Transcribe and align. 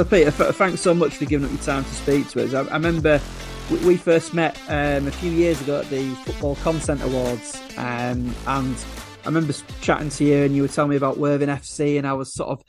so 0.00 0.04
Peter, 0.06 0.30
thanks 0.30 0.80
so 0.80 0.94
much 0.94 1.16
for 1.16 1.26
giving 1.26 1.44
up 1.44 1.52
your 1.52 1.62
time 1.62 1.84
to 1.84 1.90
speak 1.90 2.26
to 2.26 2.42
us. 2.42 2.54
I, 2.54 2.62
I 2.62 2.72
remember 2.72 3.20
we, 3.84 3.98
first 3.98 4.32
met 4.32 4.58
um, 4.68 5.06
a 5.06 5.10
few 5.10 5.30
years 5.30 5.60
ago 5.60 5.80
at 5.80 5.90
the 5.90 6.08
Football 6.24 6.56
Content 6.56 7.02
Awards, 7.02 7.60
um, 7.76 8.34
and 8.46 8.84
I 9.22 9.26
remember 9.26 9.52
chatting 9.82 10.08
to 10.08 10.24
you, 10.24 10.44
and 10.44 10.56
you 10.56 10.62
were 10.62 10.68
telling 10.68 10.88
me 10.88 10.96
about 10.96 11.18
Worthing 11.18 11.50
FC, 11.50 11.98
and 11.98 12.06
I 12.06 12.14
was 12.14 12.32
sort 12.32 12.48
of 12.48 12.62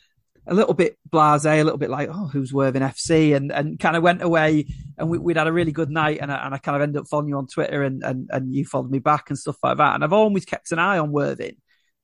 a 0.45 0.53
little 0.53 0.73
bit 0.73 0.97
blasé, 1.09 1.61
a 1.61 1.63
little 1.63 1.77
bit 1.77 1.89
like, 1.89 2.09
oh, 2.11 2.27
who's 2.27 2.51
Worthing 2.51 2.81
FC, 2.81 3.33
and 3.33 3.49
and 3.49 3.79
kind 3.79 3.95
of 3.95 4.03
went 4.03 4.21
away, 4.21 4.65
and 4.97 5.09
we, 5.09 5.17
would 5.17 5.37
had 5.37 5.47
a 5.47 5.53
really 5.53 5.71
good 5.71 5.89
night, 5.89 6.19
and 6.21 6.33
I, 6.33 6.45
and 6.45 6.53
I 6.53 6.57
kind 6.57 6.75
of 6.75 6.81
ended 6.81 6.99
up 6.99 7.07
following 7.07 7.29
you 7.29 7.37
on 7.37 7.47
Twitter, 7.47 7.81
and, 7.81 8.03
and 8.03 8.29
and 8.29 8.53
you 8.53 8.65
followed 8.65 8.91
me 8.91 8.99
back 8.99 9.29
and 9.29 9.39
stuff 9.39 9.55
like 9.63 9.77
that, 9.77 9.95
and 9.95 10.03
I've 10.03 10.11
always 10.11 10.43
kept 10.43 10.73
an 10.73 10.79
eye 10.79 10.97
on 10.97 11.13
Worthing 11.13 11.55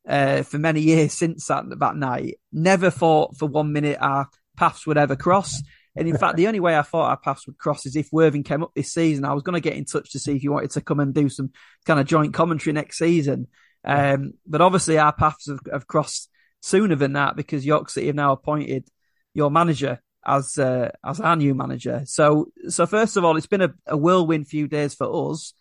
uh, 0.07 0.43
for 0.43 0.57
many 0.57 0.79
years 0.79 1.11
since 1.11 1.47
that 1.47 1.65
that 1.79 1.97
night. 1.97 2.39
Never 2.53 2.89
thought 2.89 3.35
for 3.35 3.49
one 3.49 3.73
minute 3.73 3.97
our 3.99 4.29
paths 4.57 4.85
would 4.85 4.97
ever 4.97 5.15
cross. 5.15 5.61
And 5.95 6.07
in 6.07 6.17
fact, 6.17 6.37
the 6.37 6.47
only 6.47 6.59
way 6.59 6.77
I 6.77 6.83
thought 6.83 7.09
our 7.09 7.17
paths 7.17 7.47
would 7.47 7.57
cross 7.57 7.85
is 7.85 7.95
if 7.95 8.09
Worthing 8.11 8.43
came 8.43 8.61
up 8.61 8.71
this 8.75 8.93
season. 8.93 9.25
I 9.25 9.33
was 9.33 9.41
going 9.41 9.55
to 9.55 9.67
get 9.67 9.77
in 9.77 9.85
touch 9.85 10.11
to 10.11 10.19
see 10.19 10.35
if 10.35 10.43
you 10.43 10.51
wanted 10.51 10.71
to 10.71 10.81
come 10.81 10.99
and 10.99 11.13
do 11.13 11.27
some 11.27 11.51
kind 11.85 11.99
of 11.99 12.05
joint 12.05 12.33
commentary 12.33 12.73
next 12.73 12.99
season. 12.99 13.47
Um, 13.83 14.33
but 14.45 14.61
obviously, 14.61 14.99
our 14.99 15.13
paths 15.13 15.47
have, 15.47 15.59
have, 15.71 15.87
crossed 15.87 16.29
sooner 16.61 16.95
than 16.95 17.13
that 17.13 17.35
because 17.35 17.65
York 17.65 17.89
City 17.89 18.07
have 18.07 18.15
now 18.15 18.33
appointed 18.33 18.87
your 19.33 19.49
manager 19.49 20.01
as 20.25 20.57
uh, 20.57 20.89
as 21.05 21.19
our 21.19 21.35
new 21.35 21.55
manager. 21.55 22.01
So, 22.05 22.51
so 22.67 22.85
first 22.85 23.17
of 23.17 23.23
all, 23.23 23.37
it's 23.37 23.47
been 23.47 23.61
a, 23.61 23.73
a 23.87 23.97
whirlwind 23.97 24.47
few 24.47 24.67
days 24.67 24.93
for 24.93 25.31
us. 25.31 25.53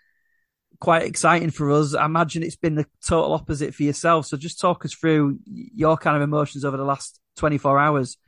Quite 0.80 1.04
exciting 1.04 1.50
for 1.50 1.70
us. 1.70 1.94
I 1.94 2.04
imagine 2.04 2.42
it's 2.42 2.56
been 2.56 2.74
the 2.74 2.86
total 3.06 3.32
opposite 3.32 3.74
for 3.74 3.84
yourself. 3.84 4.26
So, 4.26 4.36
just 4.36 4.60
talk 4.60 4.84
us 4.84 4.92
through 4.92 5.38
your 5.46 5.96
kind 5.96 6.16
of 6.16 6.22
emotions 6.22 6.64
over 6.64 6.76
the 6.76 6.84
last 6.84 7.20
twenty 7.36 7.58
four 7.58 7.78
hours. 7.78 8.18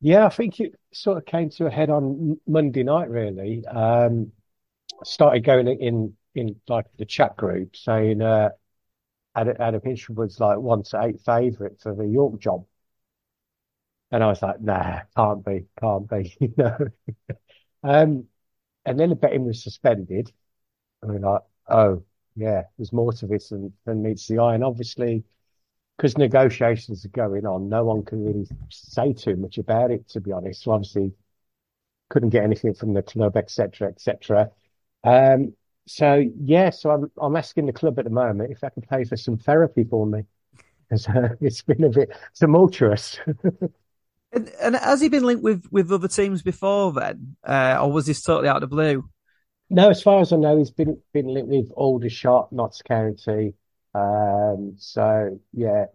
Yeah, 0.00 0.26
I 0.26 0.28
think 0.28 0.60
it 0.60 0.74
sort 0.92 1.18
of 1.18 1.24
came 1.26 1.50
to 1.50 1.66
a 1.66 1.70
head 1.70 1.90
on 1.90 2.38
Monday 2.46 2.82
night. 2.82 3.08
Really, 3.10 3.64
um, 3.66 4.32
started 5.04 5.44
going 5.44 5.68
in 5.68 6.16
in 6.34 6.60
like 6.68 6.86
the 6.98 7.06
chat 7.06 7.36
group 7.36 7.76
saying 7.76 8.22
uh, 8.22 8.50
Adam, 9.36 9.56
Adam 9.60 9.82
was 10.16 10.40
like 10.40 10.58
one 10.58 10.82
to 10.84 11.02
eight 11.04 11.20
favourite 11.22 11.80
for 11.80 11.94
the 11.94 12.06
York 12.06 12.40
job, 12.40 12.66
and 14.10 14.22
I 14.22 14.28
was 14.28 14.42
like, 14.42 14.60
nah, 14.60 15.00
can't 15.16 15.44
be, 15.44 15.66
can't 15.80 16.08
be, 16.08 16.36
you 16.40 16.54
know. 16.56 16.76
um, 17.82 18.26
and 18.86 19.00
then 19.00 19.10
the 19.10 19.16
betting 19.16 19.46
was 19.46 19.62
suspended, 19.64 20.32
and 21.02 21.12
we're 21.12 21.20
like, 21.32 21.42
oh 21.68 22.04
yeah, 22.36 22.64
there's 22.78 22.92
more 22.94 23.12
to 23.14 23.28
this 23.28 23.50
than, 23.50 23.72
than 23.86 24.02
meets 24.02 24.28
the 24.28 24.38
eye, 24.40 24.56
and 24.56 24.64
obviously 24.64 25.24
because 25.96 26.18
negotiations 26.18 27.04
are 27.04 27.08
going 27.08 27.46
on, 27.46 27.68
no 27.68 27.84
one 27.84 28.04
can 28.04 28.24
really 28.24 28.46
say 28.68 29.12
too 29.12 29.36
much 29.36 29.58
about 29.58 29.90
it, 29.90 30.08
to 30.10 30.20
be 30.20 30.32
honest. 30.32 30.62
So 30.62 30.72
obviously 30.72 31.12
couldn't 32.10 32.30
get 32.30 32.44
anything 32.44 32.74
from 32.74 32.94
the 32.94 33.02
club, 33.02 33.36
etc., 33.36 33.88
etc. 33.88 34.50
Um, 35.04 35.54
so 35.86 36.22
yeah, 36.38 36.70
so 36.70 36.90
I'm 36.90 37.10
I'm 37.20 37.36
asking 37.36 37.66
the 37.66 37.72
club 37.72 37.98
at 37.98 38.04
the 38.04 38.10
moment 38.10 38.52
if 38.52 38.60
they 38.60 38.70
can 38.70 38.82
pay 38.82 39.04
for 39.04 39.16
some 39.16 39.38
therapy 39.38 39.84
for 39.84 40.06
me. 40.06 40.24
Because 40.88 41.08
uh, 41.08 41.30
it's 41.40 41.62
been 41.62 41.82
a 41.82 41.88
bit 41.88 42.10
tumultuous. 42.38 43.18
and, 44.32 44.48
and, 44.62 44.76
has 44.76 45.00
he 45.00 45.08
been 45.08 45.24
linked 45.24 45.42
with 45.42 45.66
with 45.72 45.90
other 45.90 46.06
teams 46.06 46.44
before 46.44 46.92
then, 46.92 47.36
uh, 47.42 47.78
or 47.82 47.90
was 47.90 48.06
this 48.06 48.22
totally 48.22 48.46
out 48.46 48.54
of 48.54 48.60
the 48.60 48.68
blue? 48.68 49.08
No, 49.68 49.90
as 49.90 50.00
far 50.00 50.20
as 50.20 50.32
I 50.32 50.36
know, 50.36 50.56
he's 50.56 50.70
been 50.70 51.00
been 51.12 51.26
linked 51.26 51.48
with 51.48 51.72
Aldershot, 51.74 52.52
Notts 52.52 52.82
County, 52.82 53.54
um, 53.96 54.74
so 54.78 55.40
yeah, 55.52 55.86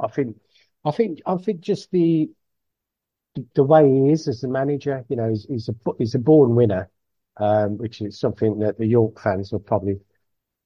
I 0.00 0.08
think, 0.08 0.36
I 0.84 0.90
think, 0.92 1.20
I 1.26 1.36
think 1.36 1.60
just 1.60 1.90
the, 1.90 2.30
the 3.54 3.62
way 3.62 3.88
he 3.88 4.12
is 4.12 4.28
as 4.28 4.44
a 4.44 4.48
manager, 4.48 5.04
you 5.08 5.16
know, 5.16 5.28
he's, 5.28 5.44
he's 5.48 5.68
a, 5.68 5.74
he's 5.98 6.14
a 6.14 6.18
born 6.18 6.54
winner, 6.54 6.88
um, 7.36 7.78
which 7.78 8.00
is 8.00 8.18
something 8.18 8.58
that 8.60 8.78
the 8.78 8.86
York 8.86 9.20
fans 9.20 9.52
will 9.52 9.60
probably 9.60 10.00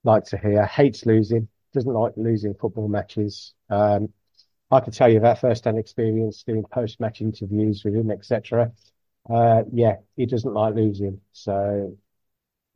like 0.04 0.24
to 0.26 0.38
hear. 0.38 0.64
Hates 0.66 1.06
losing, 1.06 1.48
doesn't 1.72 1.92
like 1.92 2.12
losing 2.16 2.54
football 2.54 2.88
matches. 2.88 3.54
Um, 3.70 4.10
I 4.70 4.80
can 4.80 4.92
tell 4.92 5.10
you 5.10 5.20
that 5.20 5.40
first-hand 5.40 5.78
experience 5.78 6.42
doing 6.44 6.64
post-match 6.70 7.20
interviews 7.20 7.82
with 7.84 7.94
him, 7.94 8.10
etc. 8.10 8.72
Uh, 9.28 9.62
yeah, 9.72 9.96
he 10.16 10.26
doesn't 10.26 10.52
like 10.54 10.74
losing. 10.74 11.20
So 11.32 11.96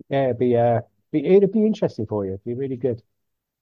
yeah, 0.09 0.25
it'd 0.25 0.39
be, 0.39 0.57
uh, 0.57 0.83
be, 1.13 1.25
it'd 1.27 1.53
be 1.53 1.67
interesting 1.67 2.07
for 2.07 2.25
you. 2.25 2.33
It'd 2.33 2.45
be 2.45 2.55
really 2.55 2.77
good 2.77 3.03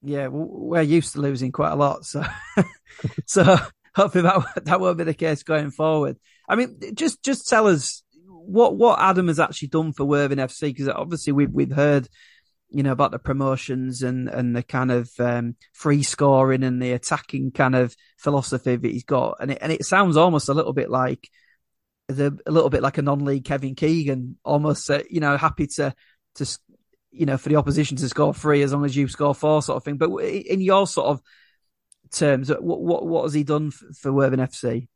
yeah, 0.04 0.28
we're 0.28 0.82
used 0.82 1.12
to 1.14 1.20
losing 1.20 1.52
quite 1.52 1.72
a 1.72 1.76
lot, 1.76 2.04
so 2.04 2.22
so 3.26 3.56
hopefully 3.94 4.22
that 4.22 4.64
that 4.64 4.80
won't 4.80 4.98
be 4.98 5.04
the 5.04 5.14
case 5.14 5.42
going 5.42 5.70
forward. 5.70 6.18
I 6.48 6.56
mean, 6.56 6.78
just 6.94 7.22
just 7.22 7.48
tell 7.48 7.66
us 7.66 8.02
what 8.16 8.76
what 8.76 9.00
Adam 9.00 9.28
has 9.28 9.40
actually 9.40 9.68
done 9.68 9.92
for 9.92 10.04
Worthing 10.04 10.38
FC 10.38 10.62
because 10.62 10.88
obviously 10.88 11.32
we've 11.32 11.50
we've 11.50 11.72
heard 11.72 12.08
you 12.70 12.82
know 12.82 12.92
about 12.92 13.12
the 13.12 13.18
promotions 13.18 14.02
and 14.02 14.28
and 14.28 14.54
the 14.54 14.62
kind 14.62 14.90
of 14.90 15.10
um, 15.18 15.56
free 15.72 16.02
scoring 16.02 16.62
and 16.62 16.82
the 16.82 16.92
attacking 16.92 17.52
kind 17.52 17.74
of 17.74 17.94
philosophy 18.18 18.76
that 18.76 18.90
he's 18.90 19.04
got, 19.04 19.38
and 19.40 19.52
it 19.52 19.58
and 19.60 19.72
it 19.72 19.84
sounds 19.84 20.16
almost 20.16 20.48
a 20.48 20.54
little 20.54 20.72
bit 20.72 20.90
like 20.90 21.28
the 22.08 22.38
a 22.46 22.50
little 22.50 22.70
bit 22.70 22.82
like 22.82 22.98
a 22.98 23.02
non-league 23.02 23.44
Kevin 23.44 23.74
Keegan, 23.74 24.38
almost 24.44 24.90
uh, 24.90 25.02
you 25.08 25.20
know 25.20 25.36
happy 25.36 25.66
to 25.76 25.94
to 26.36 26.58
you 27.14 27.26
know, 27.26 27.38
for 27.38 27.48
the 27.48 27.56
opposition 27.56 27.96
to 27.98 28.08
score 28.08 28.34
three 28.34 28.62
as 28.62 28.72
long 28.72 28.84
as 28.84 28.96
you 28.96 29.08
score 29.08 29.34
four, 29.34 29.62
sort 29.62 29.76
of 29.76 29.84
thing. 29.84 29.96
But 29.96 30.10
in 30.18 30.60
your 30.60 30.86
sort 30.86 31.08
of 31.08 31.22
terms, 32.10 32.50
what 32.50 32.80
what, 32.80 33.06
what 33.06 33.22
has 33.22 33.34
he 33.34 33.44
done 33.44 33.70
for 33.70 34.12
Worthing 34.12 34.40
FC? 34.40 34.88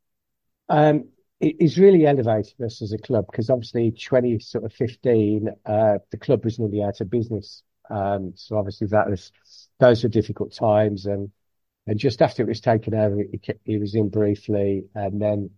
Um, 0.67 1.09
he's 1.39 1.79
really 1.79 2.05
elevated 2.05 2.61
us 2.61 2.81
as 2.81 2.91
a 2.91 2.97
club 2.97 3.25
because 3.31 3.49
obviously 3.49 3.91
20 3.91 4.39
sort 4.39 4.65
of 4.65 4.73
15, 4.73 5.49
uh, 5.65 5.97
the 6.11 6.17
club 6.17 6.43
was 6.43 6.59
nearly 6.59 6.83
out 6.83 7.01
of 7.01 7.09
business. 7.09 7.63
Um, 7.89 8.33
so 8.35 8.57
obviously 8.57 8.87
that 8.87 9.09
was 9.09 9.31
those 9.79 10.03
were 10.03 10.09
difficult 10.09 10.53
times, 10.53 11.05
and 11.05 11.31
and 11.87 11.97
just 11.97 12.21
after 12.21 12.43
it 12.43 12.47
was 12.47 12.61
taken 12.61 12.93
over, 12.93 13.15
he, 13.15 13.39
he 13.63 13.77
was 13.77 13.95
in 13.95 14.09
briefly, 14.09 14.83
and 14.93 15.21
then 15.21 15.51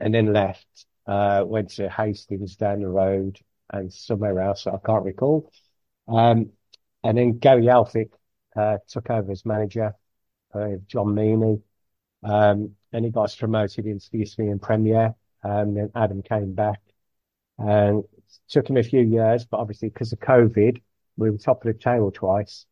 and 0.00 0.14
then 0.14 0.32
left. 0.32 0.86
Uh, 1.04 1.42
went 1.44 1.70
to 1.70 1.90
Hastings 1.90 2.54
down 2.54 2.80
the 2.80 2.88
road 2.88 3.36
and 3.72 3.92
somewhere 3.92 4.38
else 4.40 4.66
I 4.66 4.78
can't 4.84 5.04
recall. 5.04 5.50
Um, 6.08 6.50
and 7.04 7.18
then 7.18 7.38
Gary 7.38 7.64
Elphick 7.66 8.10
uh, 8.56 8.78
took 8.88 9.10
over 9.10 9.32
as 9.32 9.44
manager, 9.44 9.94
uh, 10.54 10.76
John 10.86 11.08
Meaney, 11.08 11.62
um, 12.22 12.76
and 12.92 13.04
he 13.04 13.10
got 13.10 13.24
us 13.24 13.36
promoted 13.36 13.86
into 13.86 14.08
the 14.10 14.22
Isthmian 14.22 14.58
Premier. 14.58 15.14
Um, 15.42 15.74
then 15.74 15.90
Adam 15.94 16.22
came 16.22 16.54
back, 16.54 16.80
and 17.58 18.04
took 18.48 18.68
him 18.68 18.76
a 18.76 18.82
few 18.82 19.00
years, 19.00 19.44
but 19.44 19.58
obviously 19.58 19.88
because 19.88 20.12
of 20.12 20.20
COVID, 20.20 20.80
we 21.16 21.30
were 21.30 21.38
top 21.38 21.64
of 21.64 21.72
the 21.72 21.78
table 21.78 22.10
twice, 22.10 22.66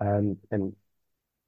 um, 0.00 0.36
and 0.50 0.74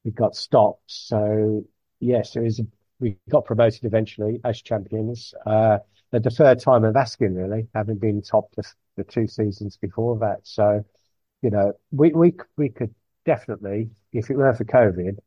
we 0.04 0.10
got 0.10 0.36
stopped. 0.36 0.82
So 0.86 1.64
yes, 2.00 2.36
it 2.36 2.40
was. 2.40 2.60
We 2.98 3.18
got 3.28 3.44
promoted 3.44 3.84
eventually 3.84 4.40
as 4.42 4.62
champions. 4.62 5.34
Uh, 5.44 5.78
the 6.12 6.30
third 6.30 6.60
time 6.60 6.82
of 6.84 6.96
asking, 6.96 7.34
really, 7.34 7.68
having 7.74 7.98
been 7.98 8.22
top 8.22 8.54
the, 8.56 8.62
the 8.96 9.04
two 9.04 9.26
seasons 9.26 9.76
before 9.76 10.18
that. 10.20 10.38
So 10.44 10.82
you 11.46 11.52
know, 11.52 11.74
we 11.92 12.10
we 12.10 12.32
we 12.56 12.70
could 12.70 12.92
definitely, 13.24 13.90
if 14.12 14.30
it 14.30 14.36
weren't 14.36 14.58
for 14.58 14.64
COVID, 14.64 15.18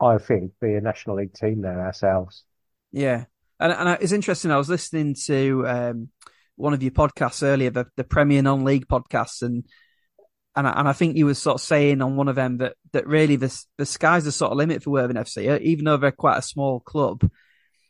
I 0.00 0.18
think 0.18 0.50
be 0.60 0.74
a 0.74 0.80
national 0.80 1.14
league 1.14 1.32
team 1.32 1.60
now 1.60 1.78
ourselves. 1.78 2.42
Yeah, 2.90 3.26
and 3.60 3.72
and 3.72 3.98
it's 4.00 4.10
interesting. 4.10 4.50
I 4.50 4.56
was 4.56 4.68
listening 4.68 5.14
to 5.26 5.64
um, 5.68 6.08
one 6.56 6.74
of 6.74 6.82
your 6.82 6.90
podcasts 6.90 7.44
earlier, 7.44 7.70
the, 7.70 7.86
the 7.96 8.02
Premier 8.02 8.42
Non-League 8.42 8.88
podcast, 8.88 9.42
and 9.42 9.64
and 10.56 10.66
I, 10.66 10.72
and 10.72 10.88
I 10.88 10.92
think 10.92 11.16
you 11.16 11.26
were 11.26 11.34
sort 11.34 11.54
of 11.54 11.60
saying 11.60 12.02
on 12.02 12.16
one 12.16 12.26
of 12.26 12.34
them 12.34 12.58
that 12.58 12.74
that 12.90 13.06
really 13.06 13.36
the 13.36 13.56
the 13.78 13.86
sky's 13.86 14.24
the 14.24 14.32
sort 14.32 14.50
of 14.50 14.58
limit 14.58 14.82
for 14.82 14.90
Worthing 14.90 15.18
FC, 15.18 15.52
uh, 15.52 15.60
even 15.62 15.84
though 15.84 15.98
they're 15.98 16.10
quite 16.10 16.38
a 16.38 16.42
small 16.42 16.80
club. 16.80 17.30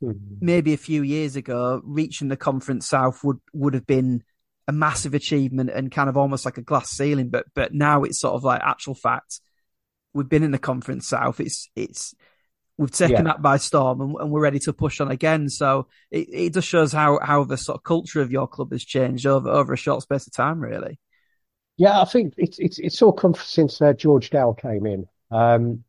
Mm-hmm. 0.03 0.35
Maybe 0.43 0.75
a 0.75 0.79
few 0.79 1.01
years 1.01 1.35
ago, 1.35 1.81
reaching 1.83 2.29
the 2.29 2.37
Conference 2.37 2.87
South 2.87 3.25
would 3.25 3.39
would 3.55 3.73
have 3.73 3.87
been 3.87 4.23
a 4.71 4.73
massive 4.73 5.15
achievement 5.15 5.69
and 5.69 5.91
kind 5.91 6.09
of 6.09 6.17
almost 6.17 6.45
like 6.45 6.57
a 6.57 6.63
glass 6.63 6.91
ceiling. 6.91 7.29
But 7.29 7.47
but 7.55 7.75
now 7.75 8.05
it's 8.05 8.21
sort 8.21 8.35
of 8.35 8.45
like 8.45 8.63
actual 8.63 8.95
fact. 8.95 9.41
We've 10.15 10.29
been 10.29 10.45
in 10.45 10.53
the 10.53 10.59
conference 10.59 11.09
south. 11.09 11.41
It's 11.41 11.69
it's 11.75 12.15
we've 12.79 12.91
taken 12.91 13.17
yeah. 13.17 13.23
that 13.33 13.43
by 13.43 13.57
storm 13.57 14.01
and, 14.01 14.15
and, 14.19 14.31
we're 14.31 14.41
ready 14.41 14.61
to 14.61 14.73
push 14.73 15.01
on 15.01 15.11
again. 15.11 15.49
So 15.49 15.89
it, 16.11 16.29
it 16.33 16.55
just 16.55 16.69
shows 16.69 16.93
how 16.93 17.19
how 17.21 17.45
the 17.45 17.57
sort 17.57 17.77
of 17.77 17.83
culture 17.83 18.21
of 18.21 18.31
your 18.31 18.47
club 18.47 18.71
has 18.71 18.85
changed 18.85 19.27
over 19.27 19.51
over 19.51 19.73
a 19.73 19.77
short 19.77 20.03
space 20.03 20.27
of 20.29 20.33
time, 20.33 20.61
really. 20.61 21.01
Yeah, 21.77 22.01
I 22.01 22.05
think 22.05 22.35
it's 22.37 22.59
it's 22.61 22.79
it's 22.79 23.03
all 23.03 23.13
come 23.13 23.35
since 23.35 23.83
uh, 23.83 23.93
George 23.93 24.31
Dell 24.31 24.55
came 24.55 24.87
in. 24.87 25.07
Um, 25.33 25.85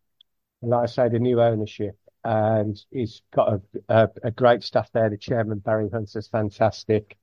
like 0.63 0.83
I 0.83 0.85
say, 0.91 1.09
the 1.09 1.19
new 1.19 1.39
ownership, 1.39 1.97
and 2.23 2.79
he's 2.89 3.21
got 3.33 3.53
a, 3.53 3.61
a, 3.89 4.09
a 4.25 4.31
great 4.31 4.63
staff 4.63 4.89
there. 4.91 5.09
The 5.09 5.17
chairman 5.17 5.59
Barry 5.59 5.89
Hunter's 5.91 6.27
fantastic. 6.27 7.17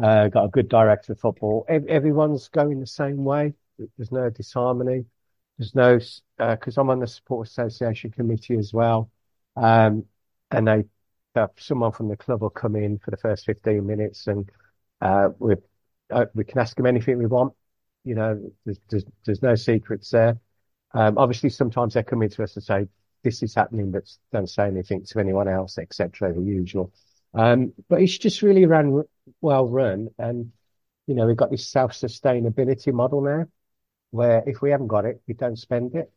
Uh, 0.00 0.28
got 0.28 0.44
a 0.44 0.48
good 0.48 0.68
director 0.68 1.12
of 1.12 1.20
football. 1.20 1.64
everyone's 1.68 2.48
going 2.48 2.80
the 2.80 2.86
same 2.86 3.24
way. 3.24 3.54
There's 3.96 4.10
no 4.12 4.28
disharmony. 4.30 5.04
There's 5.58 5.74
no, 5.74 5.98
because 6.36 6.78
uh, 6.78 6.80
I'm 6.80 6.90
on 6.90 6.98
the 6.98 7.06
support 7.06 7.48
association 7.48 8.10
committee 8.10 8.56
as 8.56 8.72
well. 8.72 9.10
Um, 9.56 10.04
and 10.50 10.66
they, 10.66 10.84
uh, 11.36 11.46
someone 11.58 11.92
from 11.92 12.08
the 12.08 12.16
club 12.16 12.42
will 12.42 12.50
come 12.50 12.76
in 12.76 12.98
for 12.98 13.10
the 13.10 13.16
first 13.16 13.46
15 13.46 13.86
minutes 13.86 14.26
and 14.26 14.50
uh, 15.00 15.28
we 15.38 15.54
uh, 16.10 16.26
we 16.34 16.44
can 16.44 16.58
ask 16.58 16.76
them 16.76 16.86
anything 16.86 17.18
we 17.18 17.26
want. 17.26 17.54
You 18.04 18.14
know, 18.14 18.52
there's, 18.64 18.78
there's, 18.90 19.04
there's 19.24 19.42
no 19.42 19.54
secrets 19.54 20.10
there. 20.10 20.38
Um, 20.92 21.18
obviously, 21.18 21.50
sometimes 21.50 21.94
they 21.94 22.02
come 22.02 22.22
into 22.22 22.42
us 22.42 22.54
and 22.56 22.64
say, 22.64 22.88
this 23.22 23.42
is 23.42 23.54
happening, 23.54 23.90
but 23.90 24.04
don't 24.32 24.48
say 24.48 24.66
anything 24.66 25.04
to 25.04 25.18
anyone 25.18 25.48
else, 25.48 25.78
etc. 25.78 26.32
The 26.32 26.42
usual. 26.42 26.92
Um, 27.34 27.72
but 27.88 28.00
it's 28.00 28.16
just 28.16 28.42
really 28.42 28.66
ran 28.66 29.02
well 29.40 29.68
run. 29.68 30.08
And, 30.18 30.52
you 31.06 31.14
know, 31.14 31.26
we've 31.26 31.36
got 31.36 31.50
this 31.50 31.68
self 31.68 31.92
sustainability 31.92 32.92
model 32.92 33.20
now 33.22 33.46
where 34.10 34.44
if 34.46 34.62
we 34.62 34.70
haven't 34.70 34.86
got 34.86 35.04
it, 35.04 35.20
we 35.26 35.34
don't 35.34 35.58
spend 35.58 35.94
it. 35.96 36.12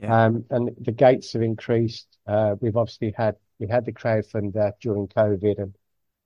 Yeah. 0.00 0.24
Um, 0.24 0.44
and 0.48 0.70
the 0.80 0.92
gates 0.92 1.34
have 1.34 1.42
increased. 1.42 2.08
Uh, 2.26 2.56
we've 2.60 2.76
obviously 2.76 3.12
had, 3.16 3.36
we 3.58 3.68
had 3.68 3.84
the 3.84 3.92
crowdfunder 3.92 4.72
during 4.80 5.08
COVID 5.08 5.58
and, 5.58 5.74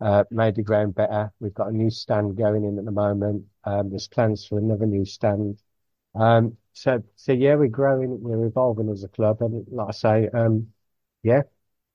uh, 0.01 0.25
made 0.31 0.55
the 0.55 0.63
ground 0.63 0.95
better. 0.95 1.33
We've 1.41 1.55
got 1.55 1.69
a 1.69 1.77
new 1.77 1.91
stand 1.91 2.37
going 2.37 2.65
in 2.65 2.79
at 2.79 2.85
the 2.85 2.93
moment. 2.93 3.47
Um, 3.65 3.91
there's 3.91 4.07
plans 4.07 4.47
for 4.47 4.59
another 4.59 4.87
new 4.87 5.05
stand. 5.05 5.61
Um, 6.15 6.57
so, 6.73 7.03
so 7.17 7.33
yeah, 7.33 7.57
we're 7.57 7.69
growing, 7.69 8.23
we're 8.23 8.47
evolving 8.47 8.91
as 8.91 9.03
a 9.03 9.09
club. 9.09 9.43
And 9.43 9.67
like 9.69 9.89
I 9.89 9.93
say, 9.93 10.29
um, 10.33 10.69
yeah, 11.25 11.43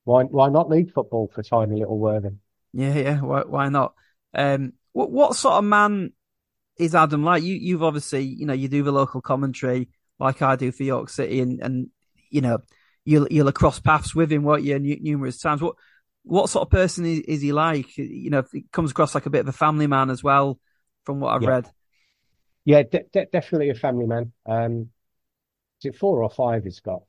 why, 0.10 0.24
why 0.24 0.50
not 0.50 0.70
league 0.70 0.92
football 0.92 1.30
for 1.32 1.44
tiny 1.44 1.80
little 1.80 2.00
Worthing? 2.00 2.40
Yeah, 2.74 2.96
yeah, 2.96 3.22
why, 3.22 3.44
why 3.44 3.70
not? 3.70 3.94
Um, 4.34 4.74
what, 4.92 5.12
what 5.12 5.36
sort 5.36 5.54
of 5.54 5.64
man 5.66 6.14
is 6.80 6.96
Adam 6.96 7.24
like? 7.24 7.44
You, 7.44 7.54
you've 7.54 7.84
obviously, 7.84 8.24
you 8.24 8.48
know, 8.48 8.54
you 8.54 8.68
do 8.70 8.82
the 8.82 8.92
local 8.92 9.22
commentary 9.22 9.90
like 10.18 10.42
I 10.42 10.56
do 10.56 10.72
for 10.72 10.82
York 10.82 11.10
City 11.10 11.42
and, 11.42 11.62
and, 11.62 11.90
you 12.32 12.42
know, 12.42 12.58
you'll, 13.06 13.28
you'll 13.30 13.52
cross 13.52 13.80
paths 13.80 14.16
with 14.16 14.32
him, 14.32 14.42
won't 14.42 14.64
you, 14.64 14.80
numerous 14.80 15.40
times. 15.40 15.62
What, 15.62 15.76
what 16.24 16.50
sort 16.50 16.66
of 16.66 16.72
person 16.72 17.06
is, 17.06 17.20
is 17.20 17.42
he 17.44 17.52
like? 17.52 17.96
You 17.96 18.32
know, 18.32 18.44
he 18.52 18.66
comes 18.72 18.90
across 18.90 19.14
like 19.14 19.28
a 19.28 19.30
bit 19.30 19.42
of 19.42 19.48
a 19.48 19.54
family 19.54 19.86
man 19.86 20.10
as 20.10 20.24
well, 20.24 20.60
from 21.06 21.20
what 21.20 21.36
I've 21.36 21.44
yeah. 21.44 21.50
read. 21.50 21.72
Yeah, 22.66 22.82
de- 22.82 23.06
de- 23.14 23.28
definitely 23.32 23.70
a 23.70 23.76
family 23.76 24.08
man. 24.08 24.32
Um, 24.48 24.90
is 25.82 25.94
it 25.94 25.96
four 25.96 26.24
or 26.24 26.32
five 26.32 26.64
he's 26.64 26.80
got? 26.80 27.04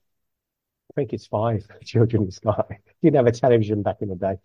I 0.91 0.93
think 1.01 1.13
it's 1.13 1.27
five 1.27 1.67
children 1.85 2.25
he's 2.25 2.39
got. 2.39 2.67
he 2.71 2.77
didn't 3.03 3.17
have 3.17 3.27
a 3.27 3.33
television 3.33 3.83
back 3.83 3.97
in 4.01 4.09
the 4.09 4.17
day. 4.17 4.37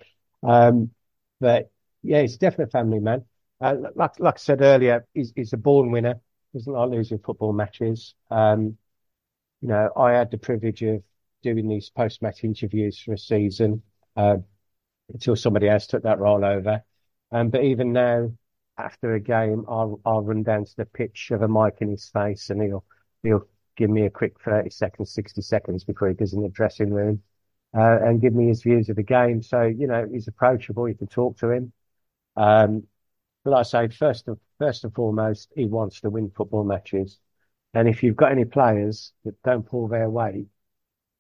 Um, 0.44 0.92
but 1.39 1.71
yeah, 2.03 2.21
he's 2.21 2.38
definitely 2.38 2.65
a 2.65 2.68
family 2.68 3.00
man. 3.00 3.25
Uh, 3.59 3.75
like, 3.95 4.19
like 4.19 4.36
I 4.36 4.38
said 4.38 4.62
earlier, 4.62 5.06
he's, 5.13 5.33
he's 5.36 5.53
a 5.53 5.57
born 5.57 5.92
winner. 5.92 6.19
Doesn't 6.53 6.71
like 6.71 6.89
losing 6.89 7.19
football 7.19 7.53
matches. 7.53 8.15
Um, 8.30 8.77
you 9.62 9.69
know, 9.69 9.89
I 9.95 10.12
had 10.12 10.31
the 10.31 10.38
privilege 10.38 10.83
of 10.83 11.01
doing 11.42 11.68
these 11.68 11.89
post-match 11.89 12.44
interviews 12.44 13.00
for 13.00 13.13
a 13.13 13.18
season, 13.18 13.81
uh, 14.15 14.38
until 15.13 15.36
somebody 15.36 15.69
else 15.69 15.88
took 15.88 16.03
that 16.03 16.19
role 16.19 16.44
over. 16.44 16.83
Um, 17.31 17.50
but 17.50 17.63
even 17.63 17.94
now, 17.94 18.31
after 18.77 19.13
a 19.13 19.19
game, 19.19 19.65
I'll, 19.68 20.00
I'll 20.06 20.21
run 20.21 20.44
down 20.44 20.65
to 20.65 20.75
the 20.77 20.86
pitch, 20.86 21.18
shove 21.18 21.42
a 21.42 21.47
mic 21.47 21.77
in 21.81 21.89
his 21.89 22.09
face 22.09 22.50
and 22.50 22.62
he'll, 22.62 22.83
he'll 23.24 23.47
give 23.75 23.89
me 23.89 24.06
a 24.06 24.10
quick 24.10 24.39
30 24.42 24.69
seconds, 24.69 25.12
60 25.12 25.42
seconds 25.42 25.83
before 25.83 26.10
he 26.10 26.13
goes 26.13 26.33
in 26.33 26.42
the 26.42 26.50
dressing 26.50 26.92
room, 26.92 27.22
uh, 27.77 28.00
and 28.01 28.22
give 28.22 28.33
me 28.33 28.48
his 28.48 28.63
views 28.63 28.89
of 28.89 28.95
the 28.95 29.04
game. 29.04 29.42
So, 29.42 29.63
you 29.63 29.88
know, 29.88 30.07
he's 30.12 30.27
approachable. 30.27 30.88
You 30.88 30.95
can 30.95 31.07
talk 31.07 31.38
to 31.39 31.50
him. 31.51 31.74
Um, 32.36 32.83
but 33.44 33.51
like 33.51 33.60
I 33.60 33.63
say, 33.63 33.88
first 33.89 34.27
and, 34.27 34.38
first 34.60 34.83
and 34.83 34.94
foremost, 34.94 35.51
he 35.56 35.66
wants 35.66 36.01
to 36.01 36.10
win 36.10 36.31
football 36.36 36.63
matches. 36.63 37.19
And 37.74 37.88
if 37.88 38.04
you've 38.04 38.16
got 38.16 38.31
any 38.31 38.45
players 38.45 39.12
that 39.25 39.42
don't 39.44 39.68
pull 39.68 39.88
their 39.88 40.10
weight, 40.10 40.48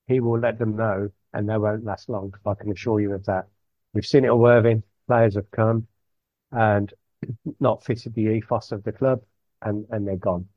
he 0.07 0.19
will 0.19 0.39
let 0.39 0.57
them 0.57 0.75
know 0.75 1.09
and 1.33 1.49
they 1.49 1.57
won't 1.57 1.83
last 1.83 2.09
long. 2.09 2.33
I 2.45 2.53
can 2.53 2.71
assure 2.71 2.99
you 2.99 3.13
of 3.13 3.25
that. 3.25 3.47
We've 3.93 4.05
seen 4.05 4.23
it 4.23 4.29
at 4.29 4.37
Worthing. 4.37 4.83
Players 5.07 5.35
have 5.35 5.51
come 5.51 5.87
and 6.51 6.93
not 7.59 7.83
fitted 7.83 8.13
the 8.13 8.29
ethos 8.29 8.71
of 8.71 8.83
the 8.83 8.91
club 8.91 9.21
and, 9.61 9.85
and 9.89 10.07
they're 10.07 10.15
gone. 10.15 10.47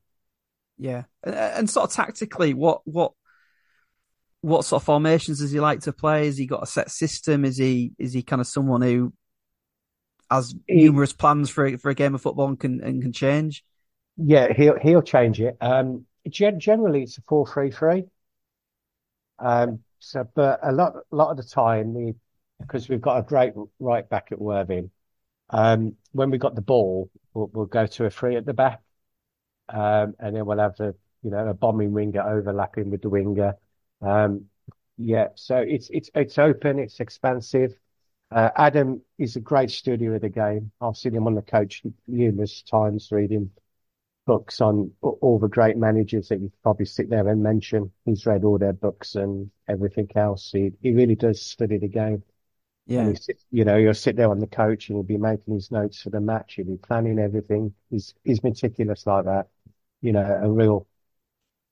Yeah. 0.78 1.04
And, 1.22 1.34
and 1.34 1.70
sort 1.70 1.90
of 1.90 1.96
tactically, 1.96 2.54
what, 2.54 2.80
what, 2.84 3.12
what 4.40 4.64
sort 4.64 4.82
of 4.82 4.86
formations 4.86 5.40
does 5.40 5.50
he 5.50 5.60
like 5.60 5.80
to 5.80 5.92
play? 5.92 6.26
Has 6.26 6.38
he 6.38 6.46
got 6.46 6.62
a 6.62 6.66
set 6.66 6.90
system? 6.90 7.44
Is 7.44 7.56
he, 7.56 7.92
is 7.98 8.12
he 8.12 8.22
kind 8.22 8.40
of 8.40 8.46
someone 8.46 8.82
who 8.82 9.12
has 10.30 10.54
numerous 10.68 11.12
plans 11.12 11.50
for, 11.50 11.76
for 11.78 11.90
a 11.90 11.94
game 11.94 12.14
of 12.14 12.22
football 12.22 12.48
and 12.48 12.60
can, 12.60 12.80
and 12.82 13.02
can 13.02 13.12
change? 13.12 13.64
Yeah, 14.16 14.52
he'll, 14.52 14.78
he'll 14.78 15.02
change 15.02 15.40
it. 15.40 15.56
Um, 15.60 16.06
generally 16.28 17.02
it's 17.02 17.18
a 17.18 17.22
4-3-3. 17.22 18.08
Um, 19.38 19.80
so, 20.00 20.28
but 20.34 20.60
a 20.62 20.72
lot, 20.72 20.94
a 21.10 21.16
lot 21.16 21.30
of 21.30 21.36
the 21.36 21.42
time, 21.44 21.94
the 21.94 22.14
because 22.60 22.88
we've 22.88 23.00
got 23.00 23.18
a 23.18 23.22
great 23.22 23.52
right 23.78 24.08
back 24.08 24.28
at 24.32 24.40
Worthing. 24.40 24.90
Um, 25.50 25.96
when 26.12 26.30
we 26.30 26.38
got 26.38 26.54
the 26.54 26.60
ball, 26.60 27.10
we'll, 27.32 27.50
we'll 27.52 27.66
go 27.66 27.86
to 27.86 28.04
a 28.04 28.10
three 28.10 28.36
at 28.36 28.44
the 28.44 28.52
back, 28.52 28.82
um, 29.68 30.14
and 30.18 30.34
then 30.34 30.46
we'll 30.46 30.58
have 30.58 30.76
the 30.76 30.94
you 31.22 31.30
know 31.30 31.48
a 31.48 31.54
bombing 31.54 31.92
winger 31.92 32.22
overlapping 32.22 32.90
with 32.90 33.02
the 33.02 33.08
winger. 33.08 33.54
Um, 34.02 34.46
yeah, 34.96 35.28
so 35.34 35.56
it's 35.56 35.88
it's 35.90 36.10
it's 36.14 36.38
open, 36.38 36.78
it's 36.78 37.00
expansive. 37.00 37.78
Uh, 38.30 38.50
Adam 38.56 39.00
is 39.18 39.36
a 39.36 39.40
great 39.40 39.70
studier 39.70 40.14
of 40.14 40.20
the 40.20 40.28
game. 40.28 40.70
I've 40.80 40.96
seen 40.96 41.14
him 41.14 41.26
on 41.26 41.34
the 41.34 41.42
coach 41.42 41.82
numerous 42.06 42.62
times 42.62 43.08
reading 43.10 43.50
books 44.26 44.60
on 44.60 44.92
all 45.00 45.38
the 45.38 45.48
great 45.48 45.78
managers 45.78 46.28
that 46.28 46.38
you 46.38 46.52
probably 46.62 46.84
sit 46.84 47.08
there 47.08 47.26
and 47.26 47.42
mention. 47.42 47.90
He's 48.04 48.26
read 48.26 48.44
all 48.44 48.58
their 48.58 48.74
books 48.74 49.14
and 49.14 49.50
everything 49.66 50.10
else. 50.14 50.50
He, 50.52 50.72
he 50.82 50.92
really 50.92 51.14
does 51.14 51.40
study 51.40 51.78
the 51.78 51.88
game. 51.88 52.22
Yeah. 52.86 53.12
you 53.50 53.64
know, 53.64 53.78
he'll 53.78 53.94
sit 53.94 54.16
there 54.16 54.30
on 54.30 54.38
the 54.38 54.46
coach 54.46 54.88
and 54.88 54.96
he'll 54.96 55.02
be 55.02 55.16
making 55.16 55.54
his 55.54 55.70
notes 55.70 56.02
for 56.02 56.10
the 56.10 56.20
match. 56.20 56.54
He'll 56.54 56.66
be 56.66 56.76
planning 56.76 57.18
everything. 57.18 57.74
He's, 57.90 58.14
he's 58.22 58.42
meticulous 58.42 59.06
like 59.06 59.24
that. 59.24 59.48
You 60.00 60.12
know, 60.12 60.40
a 60.42 60.50
real, 60.50 60.86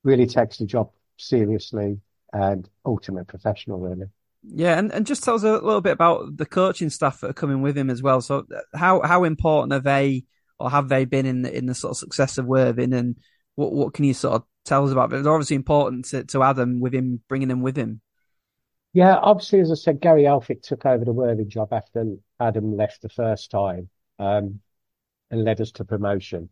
really 0.02 0.26
takes 0.26 0.58
the 0.58 0.66
job 0.66 0.90
seriously 1.16 2.00
and 2.32 2.68
ultimate 2.84 3.26
professional, 3.26 3.78
really. 3.78 4.06
Yeah, 4.42 4.78
and, 4.78 4.92
and 4.92 5.06
just 5.06 5.24
tell 5.24 5.34
us 5.34 5.42
a 5.42 5.52
little 5.52 5.80
bit 5.80 5.92
about 5.92 6.36
the 6.36 6.46
coaching 6.46 6.90
staff 6.90 7.20
that 7.20 7.30
are 7.30 7.34
coming 7.34 7.62
with 7.62 7.76
him 7.76 7.90
as 7.90 8.02
well. 8.02 8.20
So, 8.20 8.46
how 8.74 9.02
how 9.02 9.24
important 9.24 9.72
are 9.72 9.80
they, 9.80 10.24
or 10.58 10.70
have 10.70 10.88
they 10.88 11.04
been 11.04 11.26
in 11.26 11.42
the 11.42 11.56
in 11.56 11.66
the 11.66 11.74
sort 11.74 11.92
of 11.92 11.96
success 11.96 12.38
of 12.38 12.46
Worthing, 12.46 12.92
and 12.92 13.16
what 13.56 13.72
what 13.72 13.94
can 13.94 14.04
you 14.04 14.14
sort 14.14 14.34
of 14.34 14.44
tell 14.64 14.84
us 14.84 14.92
about? 14.92 15.12
It? 15.12 15.22
They're 15.22 15.32
obviously 15.32 15.56
important 15.56 16.04
to, 16.06 16.24
to 16.24 16.42
Adam 16.42 16.80
with 16.80 16.94
him 16.94 17.20
bringing 17.28 17.48
them 17.48 17.62
with 17.62 17.76
him. 17.76 18.00
Yeah, 18.92 19.16
obviously, 19.16 19.60
as 19.60 19.70
I 19.70 19.74
said, 19.74 20.00
Gary 20.00 20.22
Elphick 20.22 20.62
took 20.62 20.86
over 20.86 21.04
the 21.04 21.12
Worthing 21.12 21.50
job 21.50 21.72
after 21.72 22.16
Adam 22.38 22.76
left 22.76 23.02
the 23.02 23.08
first 23.08 23.50
time, 23.50 23.88
um, 24.18 24.60
and 25.30 25.44
led 25.44 25.60
us 25.60 25.72
to 25.72 25.84
promotion. 25.84 26.50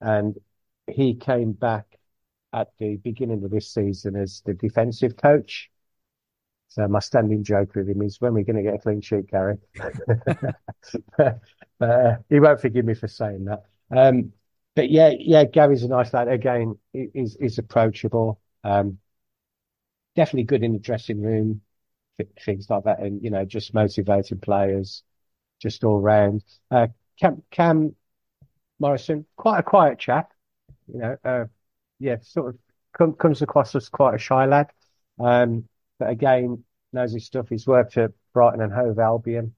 And 0.00 0.36
he 0.90 1.14
came 1.14 1.52
back 1.52 1.98
at 2.52 2.68
the 2.78 2.96
beginning 2.96 3.44
of 3.44 3.50
this 3.50 3.72
season 3.72 4.16
as 4.16 4.42
the 4.44 4.54
defensive 4.54 5.16
coach. 5.16 5.70
So 6.68 6.86
my 6.86 6.98
standing 6.98 7.44
joke 7.44 7.74
with 7.74 7.88
him 7.88 8.02
is 8.02 8.20
when 8.20 8.32
we're 8.32 8.40
we 8.40 8.44
going 8.44 8.56
to 8.56 8.62
get 8.62 8.74
a 8.74 8.78
clean 8.78 9.00
sheet, 9.00 9.28
Gary. 9.28 9.56
but, 11.16 11.40
uh, 11.80 12.16
he 12.28 12.40
won't 12.40 12.60
forgive 12.60 12.84
me 12.84 12.94
for 12.94 13.08
saying 13.08 13.46
that. 13.46 13.64
Um, 13.90 14.32
but 14.76 14.90
yeah, 14.90 15.12
yeah, 15.18 15.44
Gary's 15.44 15.82
a 15.82 15.88
nice 15.88 16.12
lad. 16.12 16.28
Again, 16.28 16.78
he's, 16.92 17.36
he's 17.40 17.58
approachable. 17.58 18.40
Um, 18.64 18.98
definitely 20.14 20.44
good 20.44 20.62
in 20.62 20.72
the 20.72 20.78
dressing 20.78 21.22
room 21.22 21.62
things 22.44 22.68
like 22.68 22.84
that, 22.84 23.00
and 23.00 23.22
you 23.22 23.30
know, 23.30 23.44
just 23.44 23.74
motivating 23.74 24.40
players, 24.40 25.02
just 25.60 25.84
all 25.84 26.00
round. 26.00 26.44
Uh, 26.70 26.88
Cam, 27.20 27.42
Cam 27.50 27.94
Morrison, 28.78 29.26
quite 29.36 29.60
a 29.60 29.62
quiet 29.62 29.98
chap, 29.98 30.32
you 30.92 31.00
know. 31.00 31.16
Uh, 31.24 31.44
yeah, 31.98 32.16
sort 32.22 32.54
of 32.54 32.58
com- 32.96 33.14
comes 33.14 33.42
across 33.42 33.74
as 33.74 33.88
quite 33.88 34.14
a 34.14 34.18
shy 34.18 34.46
lad, 34.46 34.70
um, 35.20 35.68
but 35.98 36.10
again 36.10 36.64
knows 36.92 37.12
his 37.12 37.26
stuff. 37.26 37.48
He's 37.48 37.66
worked 37.66 37.96
at 37.96 38.12
Brighton 38.32 38.60
and 38.60 38.72
Hove 38.72 38.98
Albion, 38.98 39.54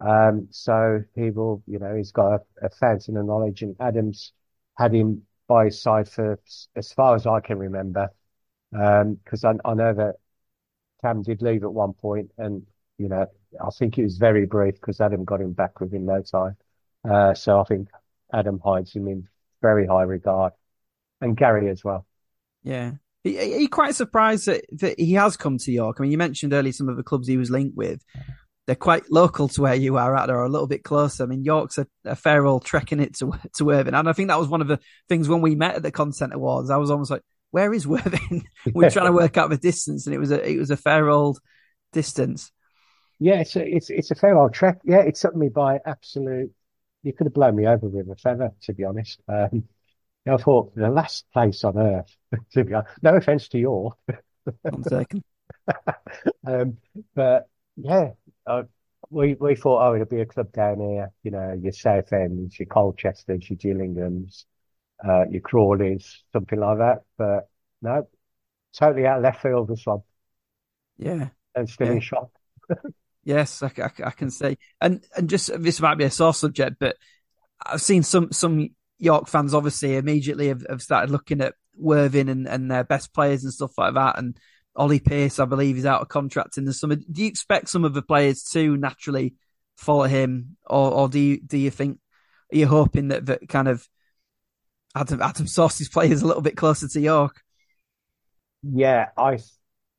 um, 0.00 0.48
so 0.50 1.02
he 1.14 1.30
will, 1.30 1.62
you 1.66 1.78
know, 1.78 1.94
he's 1.94 2.12
got 2.12 2.34
a, 2.62 2.66
a 2.66 2.70
fountain 2.70 3.16
of 3.16 3.26
knowledge. 3.26 3.62
And 3.62 3.76
Adams 3.80 4.32
had 4.78 4.94
him 4.94 5.22
by 5.46 5.66
his 5.66 5.80
side 5.80 6.08
for 6.08 6.40
as 6.76 6.92
far 6.92 7.14
as 7.14 7.26
I 7.26 7.40
can 7.40 7.58
remember, 7.58 8.08
because 8.70 9.44
um, 9.44 9.60
I, 9.64 9.70
I 9.70 9.74
know 9.74 9.94
that 9.94 10.16
Cam 11.02 11.22
did 11.22 11.42
leave 11.42 11.64
at 11.64 11.72
one 11.72 11.92
point, 11.92 12.30
and 12.38 12.66
you 12.98 13.08
know, 13.08 13.26
I 13.64 13.70
think 13.70 13.98
it 13.98 14.02
was 14.04 14.16
very 14.18 14.46
brief 14.46 14.74
because 14.74 15.00
Adam 15.00 15.24
got 15.24 15.40
him 15.40 15.52
back 15.52 15.80
within 15.80 16.06
no 16.06 16.22
time. 16.22 16.56
Uh, 17.08 17.34
so 17.34 17.60
I 17.60 17.64
think 17.64 17.88
Adam 18.32 18.60
hides 18.64 18.92
him 18.94 19.06
in 19.08 19.28
very 19.60 19.86
high 19.86 20.02
regard, 20.02 20.52
and 21.24 21.36
Gary 21.36 21.70
as 21.70 21.82
well. 21.82 22.06
Yeah. 22.62 22.92
Are 23.24 23.30
you 23.30 23.68
quite 23.68 23.94
surprised 23.94 24.46
that, 24.46 24.64
that 24.72 25.00
he 25.00 25.14
has 25.14 25.36
come 25.36 25.56
to 25.58 25.72
York? 25.72 25.96
I 25.98 26.02
mean, 26.02 26.12
you 26.12 26.18
mentioned 26.18 26.52
earlier 26.52 26.72
some 26.72 26.90
of 26.90 26.96
the 26.96 27.02
clubs 27.02 27.26
he 27.26 27.38
was 27.38 27.50
linked 27.50 27.76
with. 27.76 28.04
They're 28.66 28.76
quite 28.76 29.10
local 29.10 29.48
to 29.48 29.62
where 29.62 29.74
you 29.74 29.96
are 29.96 30.16
at, 30.16 30.30
or 30.30 30.42
a 30.42 30.48
little 30.48 30.66
bit 30.66 30.84
closer. 30.84 31.22
I 31.22 31.26
mean, 31.26 31.44
York's 31.44 31.78
a, 31.78 31.86
a 32.04 32.16
fair 32.16 32.46
old 32.46 32.64
trekking 32.64 33.00
it 33.00 33.14
to 33.16 33.32
to 33.56 33.64
Worthing, 33.64 33.92
and 33.92 34.08
I 34.08 34.12
think 34.14 34.28
that 34.28 34.38
was 34.38 34.48
one 34.48 34.62
of 34.62 34.68
the 34.68 34.78
things 35.06 35.28
when 35.28 35.42
we 35.42 35.54
met 35.54 35.74
at 35.74 35.82
the 35.82 35.90
Content 35.90 36.32
Awards. 36.32 36.70
I 36.70 36.78
was 36.78 36.90
almost 36.90 37.10
like, 37.10 37.20
where 37.50 37.74
is 37.74 37.86
Worthing? 37.86 38.46
we 38.74 38.86
are 38.86 38.90
trying 38.90 39.06
to 39.06 39.12
work 39.12 39.36
out 39.36 39.50
the 39.50 39.58
distance, 39.58 40.06
and 40.06 40.14
it 40.14 40.18
was 40.18 40.30
a 40.30 40.42
it 40.50 40.58
was 40.58 40.70
a 40.70 40.78
fair 40.78 41.10
old 41.10 41.40
distance. 41.92 42.50
Yeah, 43.18 43.40
it's 43.40 43.54
a 43.54 43.66
it's 43.66 43.90
it's 43.90 44.10
a 44.10 44.14
fair 44.14 44.38
old 44.38 44.54
trek. 44.54 44.78
Yeah, 44.82 45.00
it 45.00 45.16
took 45.16 45.36
me 45.36 45.50
by 45.50 45.80
absolute. 45.84 46.50
You 47.02 47.12
could 47.12 47.26
have 47.26 47.34
blown 47.34 47.56
me 47.56 47.66
over 47.66 47.86
with 47.86 48.08
a 48.08 48.16
feather, 48.16 48.52
to 48.62 48.72
be 48.72 48.84
honest. 48.84 49.20
Um, 49.28 49.64
I 50.26 50.36
thought 50.36 50.74
the 50.74 50.88
last 50.88 51.26
place 51.32 51.64
on 51.64 51.78
earth. 51.78 52.16
To 52.52 52.64
be 52.64 52.74
honest, 52.74 53.00
no 53.00 53.14
offense 53.14 53.46
to 53.48 53.58
York. 53.58 53.96
One 54.62 54.82
second. 54.82 55.22
um, 56.46 56.78
but 57.14 57.48
yeah, 57.76 58.10
uh, 58.44 58.64
we 59.10 59.34
we 59.34 59.54
thought, 59.54 59.86
oh, 59.86 59.94
it'll 59.94 60.06
be 60.06 60.20
a 60.20 60.26
club 60.26 60.52
down 60.52 60.80
here. 60.80 61.12
You 61.22 61.30
know, 61.30 61.52
your 61.52 61.72
Southend's, 61.72 62.58
your 62.58 62.66
Colchesters, 62.66 63.48
your 63.48 63.56
Gillinghams, 63.56 64.44
uh, 65.06 65.24
your 65.30 65.42
Crawleys, 65.42 66.22
something 66.32 66.58
like 66.58 66.78
that. 66.78 67.02
But 67.16 67.48
no, 67.82 68.08
totally 68.76 69.06
out 69.06 69.18
of 69.18 69.22
left 69.22 69.42
field 69.42 69.68
this 69.68 69.86
one. 69.86 70.02
Yeah, 70.98 71.28
and 71.54 71.68
still 71.68 71.88
yeah. 71.88 71.92
in 71.94 72.00
shock. 72.00 72.30
yes, 73.24 73.62
I, 73.62 73.70
I, 73.78 73.90
I, 74.06 74.10
can 74.10 74.30
say, 74.30 74.58
and 74.80 75.04
and 75.16 75.28
just 75.28 75.50
this 75.62 75.80
might 75.80 75.98
be 75.98 76.04
a 76.04 76.10
sore 76.10 76.34
subject, 76.34 76.76
but 76.78 76.96
I've 77.64 77.82
seen 77.82 78.02
some 78.02 78.32
some 78.32 78.70
York 79.04 79.28
fans 79.28 79.54
obviously 79.54 79.96
immediately 79.96 80.48
have, 80.48 80.64
have 80.68 80.82
started 80.82 81.10
looking 81.10 81.40
at 81.40 81.54
Worthing 81.76 82.28
and, 82.28 82.46
and 82.46 82.70
their 82.70 82.84
best 82.84 83.12
players 83.12 83.42
and 83.42 83.52
stuff 83.52 83.76
like 83.76 83.94
that, 83.94 84.16
and 84.16 84.38
Ollie 84.76 85.00
Pearce, 85.00 85.38
I 85.38 85.44
believe, 85.44 85.76
is 85.76 85.86
out 85.86 86.02
of 86.02 86.08
contract 86.08 86.56
in 86.56 86.64
the 86.64 86.72
summer. 86.72 86.96
Do 86.96 87.22
you 87.22 87.28
expect 87.28 87.68
some 87.68 87.84
of 87.84 87.94
the 87.94 88.02
players 88.02 88.42
to 88.52 88.76
naturally 88.76 89.34
follow 89.76 90.04
him, 90.04 90.56
or, 90.66 90.92
or 90.92 91.08
do 91.08 91.18
you 91.18 91.40
do 91.40 91.58
you 91.58 91.70
think 91.70 91.98
are 92.52 92.56
you 92.56 92.66
hoping 92.66 93.08
that 93.08 93.26
that 93.26 93.48
kind 93.48 93.68
of 93.68 93.88
Adam 94.94 95.20
Adam 95.22 95.46
Source's 95.46 95.88
players 95.88 96.22
a 96.22 96.26
little 96.26 96.42
bit 96.42 96.56
closer 96.56 96.88
to 96.88 97.00
York? 97.00 97.42
Yeah, 98.62 99.08
I 99.16 99.38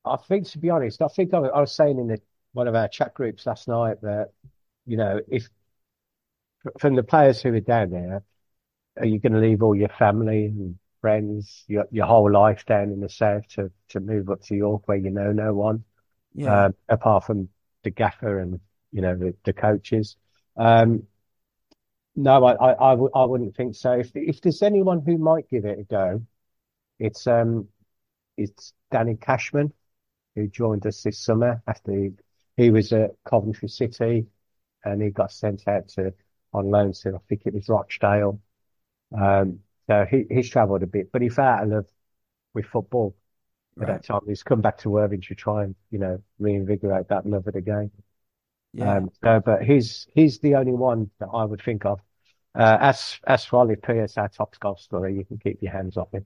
I 0.04 0.16
think 0.16 0.48
to 0.50 0.58
be 0.58 0.70
honest, 0.70 1.02
I 1.02 1.08
think 1.08 1.32
I, 1.34 1.38
I 1.38 1.60
was 1.60 1.72
saying 1.72 1.98
in 1.98 2.08
the, 2.08 2.20
one 2.52 2.68
of 2.68 2.74
our 2.74 2.88
chat 2.88 3.14
groups 3.14 3.46
last 3.46 3.68
night 3.68 4.00
that 4.02 4.30
you 4.86 4.96
know 4.96 5.20
if 5.28 5.48
from 6.78 6.94
the 6.94 7.02
players 7.02 7.40
who 7.40 7.52
are 7.54 7.60
down 7.60 7.90
there, 7.90 8.22
are 8.98 9.06
you 9.06 9.18
going 9.18 9.32
to 9.32 9.40
leave 9.40 9.62
all 9.62 9.74
your 9.74 9.88
family 9.88 10.46
and 10.46 10.78
friends, 11.00 11.64
your 11.68 11.86
your 11.90 12.06
whole 12.06 12.30
life 12.30 12.64
down 12.66 12.90
in 12.90 13.00
the 13.00 13.08
south 13.08 13.46
to 13.48 13.70
to 13.90 14.00
move 14.00 14.30
up 14.30 14.42
to 14.42 14.56
York 14.56 14.86
where 14.86 14.96
you 14.96 15.10
know 15.10 15.32
no 15.32 15.54
one, 15.54 15.84
yeah. 16.34 16.66
um, 16.66 16.74
apart 16.88 17.24
from 17.24 17.48
the 17.84 17.90
gaffer 17.90 18.40
and 18.40 18.60
you 18.92 19.02
know 19.02 19.16
the, 19.16 19.34
the 19.44 19.52
coaches. 19.52 20.16
Um, 20.56 21.04
no, 22.16 22.44
I, 22.44 22.54
I, 22.54 22.70
I, 22.72 22.90
w- 22.92 23.10
I 23.14 23.24
wouldn't 23.24 23.54
think 23.56 23.74
so. 23.74 23.92
If 23.92 24.10
if 24.14 24.40
there's 24.40 24.62
anyone 24.62 25.02
who 25.04 25.18
might 25.18 25.48
give 25.50 25.66
it 25.66 25.78
a 25.78 25.84
go, 25.84 26.22
it's 26.98 27.26
um 27.26 27.68
it's 28.36 28.72
Danny 28.90 29.16
Cashman 29.16 29.72
who 30.34 30.46
joined 30.46 30.86
us 30.86 31.02
this 31.02 31.18
summer 31.18 31.62
after 31.66 31.92
he, 31.92 32.10
he 32.56 32.70
was 32.70 32.92
at 32.92 33.10
Coventry 33.24 33.68
City 33.68 34.26
and 34.84 35.02
he 35.02 35.10
got 35.10 35.32
sent 35.32 35.66
out 35.66 35.88
to 35.88 36.12
on 36.52 36.70
loan 36.70 36.92
to 36.92 37.14
I 37.14 37.18
think 37.28 37.42
it 37.44 37.54
was 37.54 37.68
Rochdale. 37.68 38.40
Um, 39.20 39.60
so 39.88 40.04
he, 40.08 40.24
he's 40.30 40.50
travelled 40.50 40.82
a 40.82 40.86
bit, 40.86 41.10
but 41.12 41.22
he 41.22 41.28
fell 41.28 41.46
out 41.46 41.62
of 41.64 41.70
love 41.70 41.86
with 42.54 42.66
football 42.66 43.14
at 43.80 43.86
that 43.86 44.04
time. 44.04 44.20
He's 44.26 44.42
come 44.42 44.60
back 44.60 44.78
to 44.78 44.90
Worthing 44.90 45.20
to 45.22 45.34
try 45.34 45.64
and, 45.64 45.74
you 45.90 45.98
know, 45.98 46.22
reinvigorate 46.38 47.08
that 47.08 47.26
love 47.26 47.46
of 47.46 47.54
the 47.54 47.60
game. 47.60 47.90
Yeah. 48.72 48.96
Um, 48.96 49.10
so, 49.22 49.40
but 49.44 49.62
he's, 49.62 50.06
he's 50.14 50.38
the 50.40 50.56
only 50.56 50.72
one 50.72 51.10
that 51.20 51.28
I 51.32 51.44
would 51.44 51.62
think 51.62 51.84
of. 51.84 52.00
Uh, 52.54 52.78
as, 52.80 53.18
as 53.26 53.44
for 53.44 53.60
Ollie 53.60 53.76
Pearce, 53.76 54.16
our 54.16 54.28
top 54.28 54.58
goal 54.58 54.76
scorer, 54.76 55.08
you 55.08 55.24
can 55.24 55.38
keep 55.38 55.62
your 55.62 55.72
hands 55.72 55.96
off 55.96 56.08
him. 56.12 56.24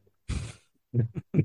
and 1.35 1.45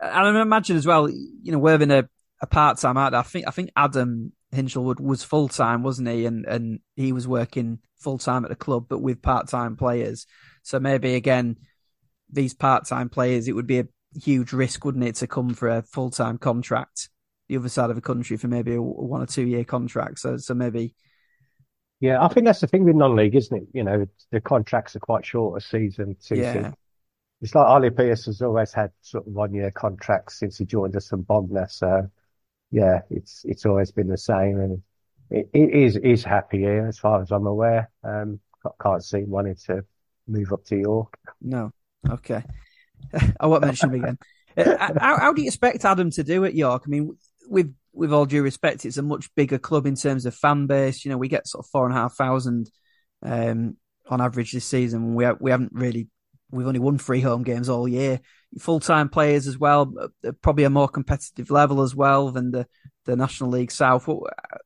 I 0.00 0.40
imagine 0.40 0.76
as 0.76 0.86
well, 0.86 1.10
you 1.10 1.52
know, 1.52 1.58
Worthing 1.58 1.90
a, 1.90 2.08
a 2.40 2.46
part 2.46 2.78
time 2.78 2.96
out 2.96 3.14
I 3.14 3.22
think, 3.22 3.46
I 3.46 3.50
think 3.50 3.70
Adam 3.76 4.32
Hinshelwood 4.52 5.00
was 5.00 5.22
full 5.22 5.48
time, 5.48 5.82
wasn't 5.82 6.08
he? 6.08 6.26
And, 6.26 6.44
and 6.44 6.80
he 6.94 7.12
was 7.12 7.26
working 7.26 7.78
full 7.98 8.18
time 8.18 8.44
at 8.44 8.50
the 8.50 8.56
club, 8.56 8.86
but 8.88 9.00
with 9.00 9.22
part 9.22 9.48
time 9.48 9.76
players. 9.76 10.26
So 10.62 10.78
maybe 10.78 11.14
again, 11.14 11.56
these 12.30 12.54
part 12.54 12.86
time 12.86 13.08
players, 13.08 13.48
it 13.48 13.54
would 13.54 13.66
be 13.66 13.80
a 13.80 13.88
huge 14.20 14.52
risk, 14.52 14.84
wouldn't 14.84 15.04
it, 15.04 15.16
to 15.16 15.26
come 15.26 15.54
for 15.54 15.68
a 15.68 15.82
full 15.82 16.10
time 16.10 16.38
contract 16.38 17.08
the 17.48 17.56
other 17.56 17.68
side 17.68 17.90
of 17.90 17.96
the 17.96 18.02
country 18.02 18.36
for 18.36 18.48
maybe 18.48 18.74
a 18.74 18.82
one 18.82 19.20
or 19.20 19.26
two 19.26 19.46
year 19.46 19.64
contract. 19.64 20.18
So, 20.18 20.36
so 20.38 20.54
maybe. 20.54 20.94
Yeah, 22.00 22.22
I 22.24 22.28
think 22.28 22.46
that's 22.46 22.60
the 22.60 22.66
thing 22.66 22.84
with 22.84 22.96
non-league, 22.96 23.34
isn't 23.34 23.56
it? 23.56 23.68
You 23.72 23.84
know, 23.84 24.06
the 24.30 24.40
contracts 24.40 24.96
are 24.96 25.00
quite 25.00 25.24
short, 25.24 25.62
a 25.62 25.64
season, 25.64 26.16
two 26.20 26.36
yeah. 26.36 26.52
seasons. 26.52 26.74
It's 27.42 27.54
like 27.54 27.66
Ollie 27.66 27.90
Pearce 27.90 28.26
has 28.26 28.40
always 28.40 28.72
had 28.72 28.90
sort 29.02 29.26
of 29.26 29.32
one 29.32 29.52
year 29.52 29.70
contracts 29.70 30.38
since 30.38 30.58
he 30.58 30.64
joined 30.64 30.96
us 30.96 31.08
from 31.08 31.22
Bognor. 31.22 31.68
So 31.70 32.08
yeah, 32.72 33.02
it's 33.10 33.44
it's 33.44 33.66
always 33.66 33.92
been 33.92 34.08
the 34.08 34.18
same, 34.18 34.58
and 34.58 34.82
it, 35.30 35.48
it 35.52 35.70
is 35.70 35.96
is 35.96 36.24
happy 36.24 36.58
here 36.58 36.86
as 36.86 36.98
far 36.98 37.20
as 37.20 37.30
I'm 37.30 37.46
aware. 37.46 37.90
Um, 38.02 38.40
can't 38.82 39.04
see 39.04 39.24
wanting 39.24 39.56
to 39.66 39.84
move 40.26 40.52
up 40.52 40.64
to 40.64 40.76
York. 40.76 41.14
No, 41.40 41.72
okay, 42.08 42.42
I 43.40 43.46
won't 43.46 43.64
mention 43.64 43.90
him 43.90 44.02
again. 44.02 44.18
Uh, 44.56 44.98
how, 44.98 45.18
how, 45.18 45.32
do 45.32 45.42
you 45.42 45.48
expect 45.48 45.84
Adam 45.84 46.10
to 46.10 46.24
do 46.24 46.44
at 46.46 46.54
York? 46.54 46.84
I 46.86 46.88
mean, 46.88 47.16
with 47.48 47.74
with 47.92 48.12
all 48.12 48.24
due 48.24 48.42
respect, 48.42 48.86
it's 48.86 48.96
a 48.96 49.02
much 49.02 49.32
bigger 49.34 49.58
club 49.58 49.86
in 49.86 49.94
terms 49.94 50.24
of 50.24 50.34
fan 50.34 50.66
base. 50.66 51.04
You 51.04 51.10
know, 51.10 51.18
we 51.18 51.28
get 51.28 51.46
sort 51.46 51.64
of 51.64 51.70
four 51.70 51.86
and 51.86 51.94
a 51.94 52.00
half 52.00 52.14
thousand 52.14 52.70
um, 53.22 53.76
on 54.08 54.22
average 54.22 54.52
this 54.52 54.64
season. 54.64 55.14
We 55.14 55.26
we 55.40 55.50
haven't 55.50 55.72
really 55.72 56.08
we've 56.50 56.66
only 56.66 56.80
won 56.80 56.96
three 56.96 57.20
home 57.20 57.42
games 57.42 57.68
all 57.68 57.86
year. 57.86 58.20
Full 58.58 58.80
time 58.80 59.08
players 59.08 59.46
as 59.46 59.58
well, 59.58 59.92
uh, 59.98 60.32
probably 60.42 60.64
a 60.64 60.70
more 60.70 60.88
competitive 60.88 61.50
level 61.50 61.80
as 61.80 61.94
well 61.94 62.30
than 62.30 62.50
the, 62.50 62.66
the 63.06 63.16
National 63.16 63.50
League 63.50 63.70
South. 63.70 64.06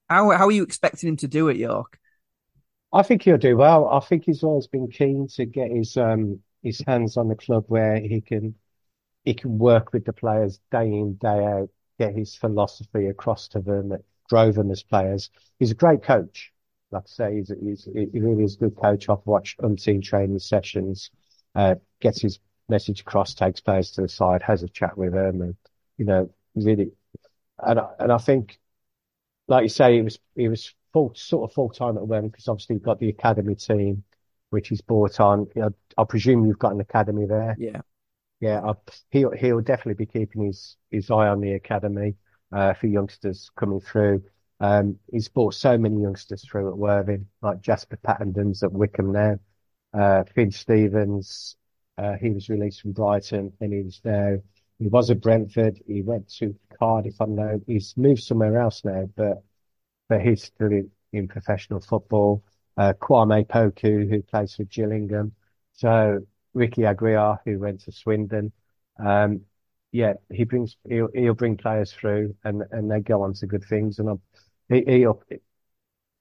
How 0.08 0.30
how 0.30 0.46
are 0.46 0.52
you 0.52 0.62
expecting 0.62 1.08
him 1.08 1.16
to 1.18 1.28
do 1.28 1.48
at 1.48 1.56
York? 1.56 1.98
I 2.92 3.02
think 3.02 3.22
he'll 3.22 3.36
do 3.36 3.56
well. 3.56 3.88
I 3.88 4.00
think 4.00 4.24
he's 4.24 4.42
always 4.42 4.66
been 4.66 4.88
keen 4.88 5.28
to 5.34 5.44
get 5.44 5.70
his 5.70 5.96
um 5.96 6.40
his 6.62 6.82
hands 6.86 7.16
on 7.16 7.28
the 7.28 7.36
club 7.36 7.64
where 7.68 8.00
he 8.00 8.20
can 8.20 8.54
he 9.24 9.34
can 9.34 9.58
work 9.58 9.92
with 9.92 10.04
the 10.04 10.12
players 10.12 10.60
day 10.70 10.86
in 10.86 11.14
day 11.14 11.44
out, 11.44 11.68
get 11.98 12.14
his 12.14 12.34
philosophy 12.34 13.06
across 13.06 13.48
to 13.48 13.60
them, 13.60 13.92
grow 14.28 14.50
them 14.52 14.70
as 14.70 14.82
players. 14.82 15.30
He's 15.58 15.70
a 15.72 15.74
great 15.76 16.02
coach. 16.02 16.52
Like 16.92 17.04
I 17.04 17.08
say, 17.08 17.36
he's, 17.36 17.52
he's 17.62 17.84
he 17.84 18.18
really 18.18 18.44
is 18.44 18.54
a 18.56 18.58
good 18.58 18.76
coach. 18.76 19.08
I've 19.08 19.26
watched 19.26 19.58
umpteen 19.60 20.02
training 20.02 20.38
sessions 20.38 21.10
uh, 21.56 21.76
gets 22.00 22.20
his 22.20 22.38
message 22.68 23.00
across, 23.00 23.34
takes 23.34 23.60
players 23.60 23.90
to 23.92 24.02
the 24.02 24.08
side, 24.08 24.42
has 24.42 24.62
a 24.62 24.68
chat 24.68 24.96
with 24.96 25.12
them, 25.12 25.42
and 25.42 25.56
you 25.98 26.04
know, 26.04 26.30
really, 26.54 26.92
and 27.58 27.80
and 27.98 28.12
I 28.12 28.18
think, 28.18 28.58
like 29.48 29.64
you 29.64 29.68
say, 29.68 29.96
he 29.96 30.02
was 30.02 30.18
he 30.34 30.48
was 30.48 30.74
full 30.92 31.12
sort 31.14 31.50
of 31.50 31.54
full 31.54 31.70
time 31.70 31.96
at 31.96 32.06
Worthing 32.06 32.30
because 32.30 32.48
obviously 32.48 32.74
you've 32.76 32.82
got 32.82 32.98
the 33.00 33.08
academy 33.08 33.54
team, 33.54 34.04
which 34.50 34.68
he's 34.68 34.80
brought 34.80 35.20
on. 35.20 35.48
You 35.54 35.62
know, 35.62 35.74
I 35.98 36.04
presume 36.04 36.46
you've 36.46 36.58
got 36.58 36.74
an 36.74 36.80
academy 36.80 37.26
there. 37.26 37.56
Yeah, 37.58 37.80
yeah. 38.40 38.62
I, 38.62 38.74
he'll 39.10 39.32
he'll 39.32 39.60
definitely 39.60 40.04
be 40.04 40.10
keeping 40.10 40.44
his 40.44 40.76
his 40.90 41.10
eye 41.10 41.28
on 41.28 41.40
the 41.40 41.52
academy 41.52 42.14
uh, 42.52 42.74
for 42.74 42.86
youngsters 42.86 43.50
coming 43.56 43.80
through. 43.80 44.22
Um, 44.60 44.98
he's 45.12 45.28
brought 45.28 45.54
so 45.54 45.76
many 45.76 46.00
youngsters 46.00 46.44
through 46.44 46.70
at 46.70 46.78
Worthing, 46.78 47.28
like 47.42 47.60
Jasper 47.60 47.98
Pattenden's 47.98 48.62
at 48.62 48.72
Wycombe 48.72 49.12
now. 49.12 49.38
Uh, 49.92 50.24
Finn 50.34 50.50
Stevens, 50.50 51.56
he 52.20 52.30
was 52.30 52.48
released 52.48 52.82
from 52.82 52.92
Brighton 52.92 53.52
and 53.60 53.72
he 53.72 53.82
was 53.82 54.00
there. 54.04 54.42
He 54.78 54.88
was 54.88 55.10
at 55.10 55.20
Brentford. 55.20 55.80
He 55.86 56.02
went 56.02 56.28
to 56.38 56.54
Cardiff. 56.78 57.20
I 57.20 57.26
know 57.26 57.60
he's 57.66 57.96
moved 57.96 58.22
somewhere 58.22 58.58
else 58.60 58.84
now, 58.84 59.08
but 59.16 59.42
but 60.08 60.20
he's 60.22 60.44
still 60.44 60.68
in, 60.72 60.90
in 61.12 61.28
professional 61.28 61.80
football. 61.80 62.44
Uh, 62.76 62.92
Kwame 63.00 63.46
Poku, 63.46 64.08
who 64.08 64.22
plays 64.22 64.54
for 64.54 64.64
Gillingham. 64.64 65.32
So 65.72 66.20
Ricky 66.54 66.82
Aguiar, 66.82 67.38
who 67.44 67.58
went 67.58 67.80
to 67.82 67.92
Swindon. 67.92 68.52
Um, 68.98 69.42
yeah, 69.92 70.14
he 70.30 70.44
brings 70.44 70.76
he'll, 70.88 71.08
he'll 71.14 71.34
bring 71.34 71.56
players 71.56 71.92
through 71.92 72.34
and 72.44 72.62
and 72.70 72.90
they 72.90 73.00
go 73.00 73.22
on 73.22 73.34
to 73.34 73.46
good 73.46 73.64
things. 73.64 73.98
And 73.98 74.08
I'm, 74.10 74.20
he, 74.68 74.84
he'll, 74.86 75.22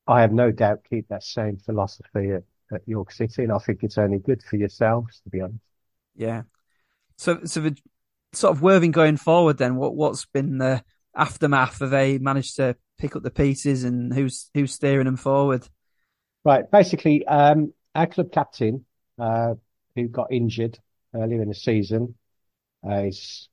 I 0.08 0.22
have 0.22 0.32
no 0.34 0.52
doubt 0.52 0.84
keep 0.90 1.08
that 1.10 1.24
same 1.24 1.58
philosophy 1.58 2.32
at, 2.32 2.44
at 2.76 2.88
York 2.88 3.12
City, 3.12 3.44
and 3.44 3.52
I 3.52 3.58
think 3.58 3.80
it's 3.84 3.98
only 3.98 4.20
good 4.20 4.42
for 4.44 4.58
yourselves, 4.58 5.20
to 5.24 5.30
be 5.30 5.42
honest. 5.42 5.64
Yeah. 6.16 6.44
So, 7.18 7.40
so 7.46 7.62
the 7.62 7.78
sort 8.34 8.56
of 8.56 8.62
Worthing 8.62 8.92
going 8.92 9.18
forward, 9.18 9.58
then 9.58 9.76
what 9.76 9.96
what's 9.96 10.26
been 10.26 10.58
the 10.58 10.84
aftermath? 11.16 11.80
Have 11.80 11.90
they 11.90 12.18
managed 12.18 12.58
to 12.58 12.76
pick 12.98 13.16
up 13.16 13.24
the 13.24 13.32
pieces, 13.32 13.84
and 13.84 14.14
who's 14.14 14.50
who's 14.54 14.74
steering 14.74 15.06
them 15.06 15.18
forward? 15.18 15.68
Right. 16.44 16.70
Basically, 16.70 17.26
um, 17.26 17.74
our 17.96 18.08
club 18.08 18.32
captain, 18.32 18.86
uh, 19.20 19.56
who 19.96 20.08
got 20.08 20.32
injured 20.32 20.78
earlier 21.14 21.42
in 21.42 21.50
the 21.50 21.56
season, 21.56 22.16
uh, 22.88 23.04
is 23.04 23.50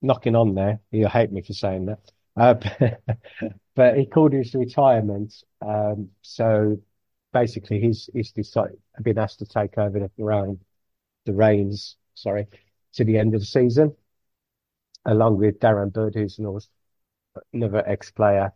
knocking 0.00 0.34
on 0.34 0.54
there. 0.54 0.80
He'll 0.90 1.08
hate 1.08 1.30
me 1.30 1.42
for 1.42 1.52
saying 1.52 1.86
that. 1.86 2.00
Uh, 2.36 2.54
but, 2.54 3.02
but 3.76 3.96
he 3.96 4.06
called 4.06 4.32
his 4.32 4.54
retirement. 4.54 5.34
Um, 5.64 6.10
so 6.22 6.78
basically 7.32 7.80
he's 7.80 8.08
he's 8.12 8.32
decided 8.32 8.78
been 9.02 9.18
asked 9.18 9.38
to 9.40 9.46
take 9.46 9.78
over 9.78 9.98
the 9.98 10.22
around 10.22 10.60
the 11.24 11.32
reins, 11.32 11.96
sorry, 12.14 12.46
to 12.94 13.04
the 13.04 13.18
end 13.18 13.34
of 13.34 13.40
the 13.40 13.46
season, 13.46 13.94
along 15.04 15.38
with 15.38 15.58
Darren 15.58 15.92
Bird, 15.92 16.14
who's 16.14 16.38
another 17.52 17.88
ex-player. 17.88 18.52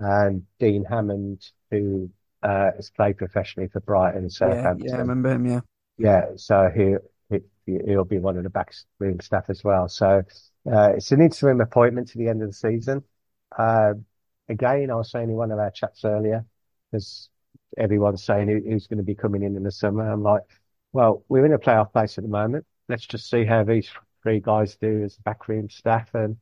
and 0.00 0.42
Dean 0.58 0.84
Hammond, 0.84 1.50
who 1.70 2.10
uh, 2.42 2.70
has 2.76 2.90
played 2.90 3.18
professionally 3.18 3.68
for 3.68 3.80
Brighton 3.80 4.22
and 4.22 4.32
Southampton. 4.32 4.86
Yeah, 4.86 4.92
yeah, 4.92 4.96
I 4.96 5.00
remember 5.00 5.30
him. 5.30 5.46
Yeah, 5.46 5.60
yeah. 5.98 6.26
So 6.36 6.70
he, 6.74 6.96
he 7.66 7.78
he'll 7.86 8.04
be 8.04 8.18
one 8.18 8.36
of 8.36 8.42
the 8.42 8.50
backroom 8.50 9.20
staff 9.20 9.44
as 9.48 9.62
well. 9.62 9.88
So 9.88 10.22
uh, 10.70 10.92
it's 10.96 11.12
an 11.12 11.20
interim 11.20 11.60
appointment 11.60 12.08
to 12.08 12.18
the 12.18 12.28
end 12.28 12.42
of 12.42 12.48
the 12.48 12.54
season. 12.54 13.04
Uh, 13.56 13.94
again, 14.48 14.90
I 14.90 14.94
was 14.94 15.10
saying 15.10 15.28
in 15.28 15.36
one 15.36 15.50
of 15.50 15.58
our 15.58 15.70
chats 15.70 16.04
earlier, 16.04 16.44
because 16.90 17.28
everyone's 17.78 18.24
saying 18.24 18.48
who, 18.48 18.60
who's 18.68 18.86
going 18.86 18.98
to 18.98 19.04
be 19.04 19.14
coming 19.14 19.42
in 19.42 19.56
in 19.56 19.62
the 19.62 19.70
summer. 19.70 20.10
I'm 20.10 20.22
like, 20.22 20.42
well, 20.92 21.24
we're 21.28 21.46
in 21.46 21.52
a 21.52 21.58
playoff 21.58 21.92
place 21.92 22.18
at 22.18 22.24
the 22.24 22.30
moment. 22.30 22.66
Let's 22.88 23.06
just 23.06 23.30
see 23.30 23.44
how 23.44 23.64
these 23.64 23.88
three 24.22 24.40
guys 24.40 24.76
do 24.76 25.02
as 25.04 25.16
backroom 25.16 25.70
staff, 25.70 26.14
and 26.14 26.36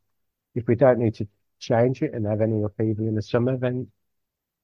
if 0.55 0.67
we 0.67 0.75
don't 0.75 0.99
need 0.99 1.15
to 1.17 1.29
change 1.59 2.03
it 2.03 2.15
and 2.15 2.27
have 2.27 2.41
any 2.41 2.63
upheaval 2.63 3.07
in 3.07 3.15
the 3.15 3.23
summer, 3.23 3.57
then 3.57 3.89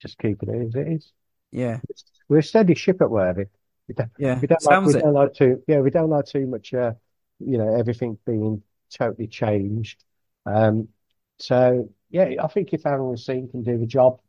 just 0.01 0.19
keep 0.19 0.43
it 0.43 0.49
as 0.49 0.75
it 0.75 0.89
is. 0.89 1.13
Yeah. 1.53 1.81
We're 2.29 2.39
a 2.39 2.43
steady 2.43 2.75
ship 2.75 3.01
at. 3.01 3.11
We 3.11 3.95
don't, 3.95 4.11
yeah. 4.19 4.41
We 4.41 4.47
don't, 4.47 4.65
like, 4.65 4.87
we 4.87 4.93
don't 4.95 5.13
like 5.13 5.35
too, 5.35 5.63
yeah, 5.69 5.81
we 5.81 5.91
don't 5.91 6.11
like 6.11 6.25
too 6.25 6.47
much, 6.47 6.73
uh, 6.73 6.93
you 7.39 7.59
know, 7.59 7.77
everything 7.79 8.19
being 8.25 8.63
totally 8.91 9.27
changed. 9.27 10.03
Um, 10.47 10.89
so 11.39 11.91
yeah, 12.11 12.31
I 12.43 12.47
think 12.47 12.73
if 12.73 12.87
Aaron 12.87 13.11
Racine 13.11 13.49
can 13.49 13.63
do 13.63 13.77
the 13.77 13.87
job, 13.87 14.21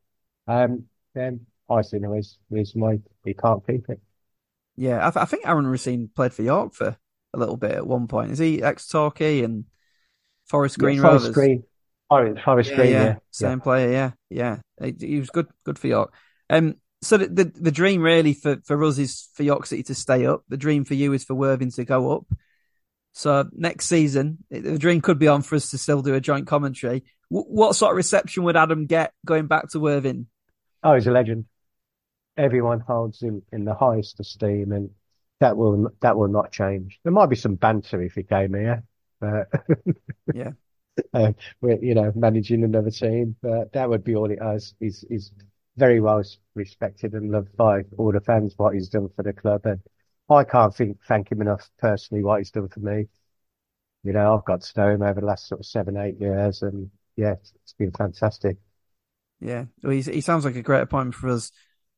um, 0.47 0.85
then 1.13 1.45
I 1.69 1.81
see 1.81 1.97
no 1.97 2.19
reason 2.49 2.81
why 2.81 2.99
he 3.23 3.33
can't 3.33 3.65
keep 3.65 3.89
it. 3.89 3.99
Yeah, 4.75 5.07
I, 5.07 5.11
th- 5.11 5.23
I, 5.23 5.25
think 5.25 5.47
Aaron 5.47 5.67
Racine 5.67 6.09
played 6.13 6.33
for 6.33 6.43
York 6.43 6.73
for 6.73 6.97
a 7.33 7.39
little 7.39 7.57
bit 7.57 7.71
at 7.71 7.87
one 7.87 8.07
point. 8.07 8.31
Is 8.31 8.39
he 8.39 8.61
ex 8.61 8.87
Torquay 8.87 9.41
and 9.41 9.65
Forest 10.45 10.77
Green 10.77 10.97
yeah, 10.97 11.01
Forest 11.01 11.23
Rovers? 11.25 11.35
Green. 11.35 11.63
Forest, 12.09 12.43
Forest 12.43 12.69
yeah, 12.69 12.75
Green, 12.75 12.91
yeah, 12.91 13.03
yeah. 13.03 13.15
Same 13.31 13.61
player, 13.61 13.91
yeah, 13.91 14.11
yeah. 14.29 14.57
He, 14.83 15.07
he, 15.07 15.19
was 15.19 15.29
good, 15.29 15.47
good 15.63 15.79
for 15.79 15.87
York. 15.87 16.13
Um, 16.49 16.75
so 17.01 17.17
the, 17.17 17.27
the, 17.27 17.43
the 17.43 17.71
dream 17.71 18.01
really 18.01 18.33
for, 18.33 18.57
for 18.65 18.83
us 18.83 18.97
is 18.97 19.29
for 19.33 19.43
York 19.43 19.65
City 19.65 19.83
to 19.83 19.95
stay 19.95 20.25
up. 20.25 20.43
The 20.49 20.57
dream 20.57 20.85
for 20.85 20.93
you 20.93 21.13
is 21.13 21.23
for 21.23 21.35
Worthing 21.35 21.71
to 21.71 21.85
go 21.85 22.11
up. 22.15 22.25
So 23.13 23.47
next 23.53 23.87
season, 23.87 24.39
the 24.49 24.77
dream 24.77 25.01
could 25.01 25.17
be 25.17 25.27
on 25.27 25.41
for 25.41 25.55
us 25.55 25.71
to 25.71 25.77
still 25.77 26.01
do 26.01 26.15
a 26.15 26.21
joint 26.21 26.47
commentary. 26.47 27.05
W- 27.31 27.47
what 27.47 27.75
sort 27.75 27.91
of 27.91 27.97
reception 27.97 28.43
would 28.43 28.57
Adam 28.57 28.87
get 28.87 29.13
going 29.25 29.47
back 29.47 29.69
to 29.69 29.79
Worthing? 29.79 30.27
Oh, 30.83 30.95
he's 30.95 31.07
a 31.07 31.11
legend. 31.11 31.45
Everyone 32.37 32.79
holds 32.79 33.21
him 33.21 33.41
in 33.51 33.65
the 33.65 33.73
highest 33.73 34.19
esteem, 34.19 34.71
and 34.71 34.89
that 35.39 35.57
will 35.57 35.89
that 36.01 36.17
will 36.17 36.27
not 36.27 36.51
change. 36.51 36.99
There 37.03 37.13
might 37.13 37.29
be 37.29 37.35
some 37.35 37.55
banter 37.55 38.01
if 38.01 38.13
he 38.13 38.23
came 38.23 38.53
here, 38.53 38.83
but 39.19 39.47
yeah, 40.33 40.51
uh, 41.13 41.33
we're 41.61 41.81
you 41.83 41.93
know 41.95 42.11
managing 42.15 42.63
another 42.63 42.91
team, 42.91 43.35
but 43.41 43.73
that 43.73 43.89
would 43.89 44.03
be 44.03 44.15
all 44.15 44.31
it 44.31 44.41
has. 44.41 44.73
He's 44.79 45.05
he's 45.09 45.31
very 45.77 45.99
well 45.99 46.23
respected 46.53 47.13
and 47.13 47.31
loved 47.31 47.55
by 47.55 47.83
all 47.97 48.11
the 48.11 48.21
fans. 48.21 48.53
What 48.57 48.73
he's 48.73 48.89
done 48.89 49.09
for 49.15 49.23
the 49.23 49.33
club, 49.33 49.65
and 49.65 49.79
I 50.29 50.43
can't 50.43 50.75
think 50.75 50.97
thank 51.07 51.31
him 51.31 51.41
enough 51.41 51.69
personally. 51.79 52.23
What 52.23 52.39
he's 52.39 52.51
done 52.51 52.69
for 52.69 52.79
me. 52.79 53.07
You 54.03 54.13
know, 54.13 54.35
I've 54.35 54.45
got 54.45 54.61
to 54.61 54.79
know 54.79 54.89
him 54.89 55.01
over 55.01 55.19
the 55.19 55.25
last 55.25 55.47
sort 55.47 55.61
of 55.61 55.65
seven, 55.65 55.97
eight 55.97 56.19
years, 56.19 56.61
and 56.61 56.91
yeah, 57.15 57.33
it's, 57.33 57.53
it's 57.63 57.73
been 57.73 57.91
fantastic. 57.91 58.57
Yeah, 59.39 59.65
well, 59.83 59.91
he 59.91 60.21
sounds 60.21 60.45
like 60.45 60.55
a 60.55 60.61
great 60.61 60.81
appointment 60.81 61.15
for 61.15 61.29
us. 61.29 61.51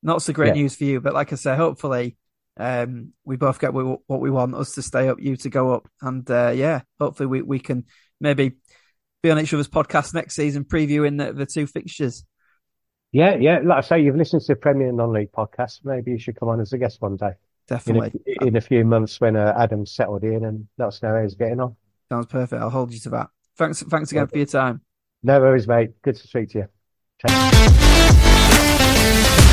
Not 0.04 0.22
so 0.22 0.34
great 0.34 0.56
yeah. 0.56 0.62
news 0.62 0.76
for 0.76 0.84
you, 0.84 1.02
but 1.02 1.14
like 1.14 1.34
I 1.34 1.36
say, 1.36 1.56
hopefully 1.56 2.18
um, 2.58 3.14
we 3.26 3.36
both 3.36 3.60
get 3.60 3.74
what 3.74 4.02
we 4.08 4.30
want, 4.30 4.56
us 4.56 4.74
to 4.74 4.82
stay 4.82 5.10
up, 5.10 5.20
you 5.20 5.36
to 5.38 5.50
go 5.50 5.74
up, 5.74 5.88
and 6.02 6.30
uh, 6.30 6.52
yeah, 6.56 6.82
hopefully 7.00 7.28
we, 7.28 7.42
we 7.42 7.60
can 7.60 7.86
maybe 8.20 8.54
be 9.22 9.32
on 9.32 9.40
each 9.40 9.54
other's 9.54 9.68
podcast 9.68 10.14
next 10.14 10.36
season, 10.36 10.64
previewing 10.64 11.18
the, 11.18 11.34
the 11.34 11.46
two 11.46 11.68
fixtures. 11.68 12.24
Yeah, 13.12 13.36
yeah. 13.36 13.60
Like 13.64 13.78
I 13.78 13.82
say, 13.82 14.02
you've 14.02 14.16
listened 14.16 14.42
to 14.44 14.54
the 14.54 14.56
Premier 14.56 14.90
and 14.90 14.98
Non-League 14.98 15.32
podcast. 15.32 15.80
Maybe 15.84 16.12
you 16.12 16.20
should 16.20 16.40
come 16.40 16.50
on 16.50 16.60
as 16.60 16.74
a 16.74 16.78
guest 16.78 17.02
one 17.02 17.16
day. 17.16 17.32
Definitely. 17.68 18.12
In 18.26 18.44
a, 18.44 18.48
in 18.48 18.56
a 18.56 18.62
few 18.62 18.86
months 18.86 19.20
when 19.20 19.36
uh, 19.36 19.54
Adam's 19.58 19.94
settled 19.94 20.24
in 20.24 20.46
and 20.46 20.68
let 20.78 20.90
us 20.90 21.02
know 21.02 21.16
how 21.16 21.22
he's 21.22 21.36
getting 21.36 21.60
on. 21.60 21.76
Sounds 22.10 22.28
perfect. 22.28 22.62
I'll 22.62 22.70
hold 22.70 22.94
you 22.94 23.00
to 23.02 23.10
that. 23.10 23.30
Thanks, 23.58 23.82
thanks 23.84 24.12
again 24.12 24.28
for 24.28 24.38
your 24.38 24.46
time. 24.46 24.82
No 25.24 25.40
worries, 25.40 25.68
mate. 25.68 26.02
Good 26.02 26.16
to 26.16 26.28
speak 26.28 26.50
to 26.52 26.68
you. 29.40 29.47